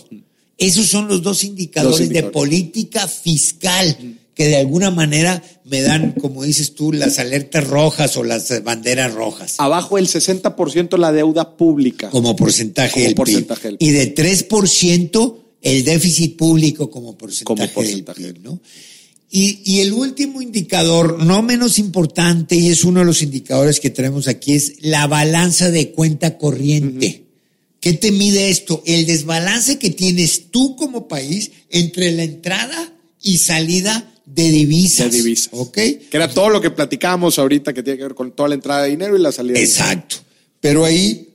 [0.58, 3.96] Esos son los dos indicadores, de política fiscal
[4.34, 9.14] que de alguna manera me dan, como dices tú, las alertas rojas o las banderas
[9.14, 12.10] rojas Abajo del 60% la deuda pública.
[12.10, 13.88] como porcentaje, Como del, porcentaje del PIB.
[13.88, 18.60] Y de 3% el déficit público como porcentaje, Como porcentaje del PIB, ¿no?
[19.30, 23.90] Y, y el último indicador, no menos importante, y es uno de los indicadores que
[23.90, 27.24] tenemos aquí, es la balanza de cuenta corriente.
[27.80, 28.82] ¿Qué te mide esto?
[28.86, 35.10] El desbalance que tienes tú como país entre la entrada y salida de divisas.
[35.10, 35.50] De divisas.
[35.52, 35.74] ¿Ok?
[35.74, 38.84] Que era todo lo que platicábamos ahorita que tiene que ver con toda la entrada
[38.84, 39.64] de dinero y la salida de.
[39.64, 40.16] Exacto.
[40.60, 41.28] Pero ahí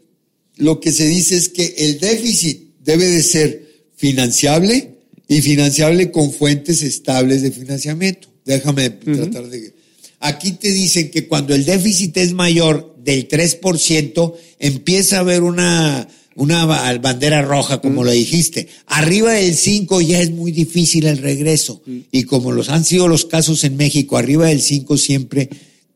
[0.56, 4.99] lo que se dice es que el déficit debe de ser financiable
[5.30, 8.28] y financiable con fuentes estables de financiamiento.
[8.46, 9.74] Déjame tratar de...
[10.20, 16.08] Aquí te dicen que cuando el déficit es mayor del 3%, empieza a haber una,
[16.36, 18.68] una ba- bandera roja, como lo dijiste.
[18.88, 21.82] Arriba del 5 ya es muy difícil el regreso.
[22.12, 25.48] Y como los han sido los casos en México, arriba del 5 siempre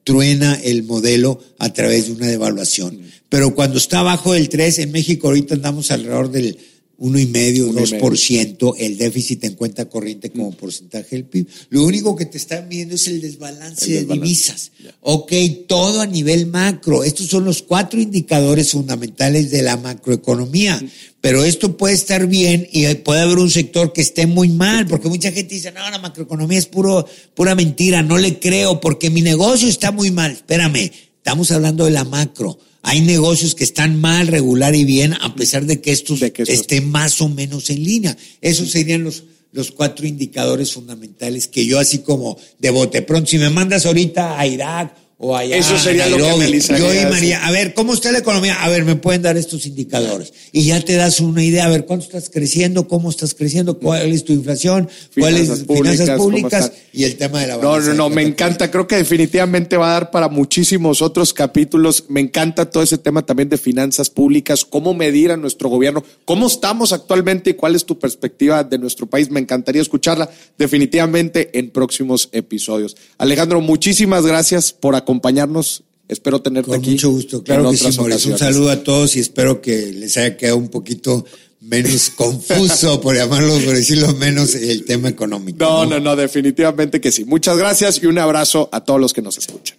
[0.06, 3.00] truena el modelo a través de una devaluación.
[3.30, 6.58] Pero cuando está abajo del 3, en México ahorita andamos alrededor del
[7.04, 10.56] uno y medio, dos por ciento el déficit en cuenta corriente como mm.
[10.56, 11.46] porcentaje del PIB.
[11.70, 14.72] Lo único que te están viendo es el desbalance, de divisas.
[15.02, 15.34] Ok,
[15.68, 17.04] todo a nivel macro.
[17.04, 20.80] Estos son los cuatro indicadores fundamentales de la macroeconomía.
[20.80, 20.90] Mm.
[21.20, 25.10] Pero esto puede estar bien y puede haber un sector que esté muy mal, porque
[25.10, 29.22] mucha gente dice, no, la macroeconomía es puro, pura mentira, no le creo, porque mi
[29.22, 30.32] negocio está muy mal.
[30.32, 35.36] Espérame, estamos hablando de la macro hay negocios que están mal, regular y bien, a
[35.36, 38.18] pesar de que estos estén más o menos en línea.
[38.42, 39.24] Esos serían los,
[39.54, 44.38] los cuatro indicadores fundamentales que yo así como de bote pronto, si me mandas ahorita
[44.38, 45.56] a Irak o allá.
[45.56, 48.62] Eso sería lo que Yo y María, a ver, ¿cómo está la economía?
[48.62, 50.34] A ver, me pueden dar estos indicadores.
[50.52, 52.88] Y ya te das una idea, a ver, ¿cuánto estás creciendo?
[52.90, 53.80] ¿Cómo estás creciendo?
[53.80, 54.90] ¿Cuál es tu inflación?
[55.18, 56.72] ¿Cuáles son finanzas públicas?
[56.92, 58.70] Y el tema de la No, no, no, me encanta.
[58.70, 62.06] Creo que definitivamente va a dar para muchísimos otros capítulos.
[62.10, 66.48] Me encanta todo ese tema también de finanzas públicas, cómo medir a nuestro gobierno, cómo
[66.48, 69.32] estamos actualmente y cuál es tu perspectiva de nuestro país.
[69.32, 72.98] Me encantaría escucharla definitivamente en próximos episodios.
[73.18, 75.84] Alejandro, muchísimas gracias por acompañarnos acompañarnos.
[76.08, 76.92] Espero tenerte Con aquí.
[76.92, 80.58] Mucho gusto, claro que sí, Un saludo a todos y espero que les haya quedado
[80.58, 81.26] un poquito
[81.62, 85.64] menos confuso, por llamarlo, por decirlo menos, el tema económico.
[85.64, 87.24] no, no, no, definitivamente que sí.
[87.24, 89.78] Muchas gracias y un abrazo a todos los que nos escuchan.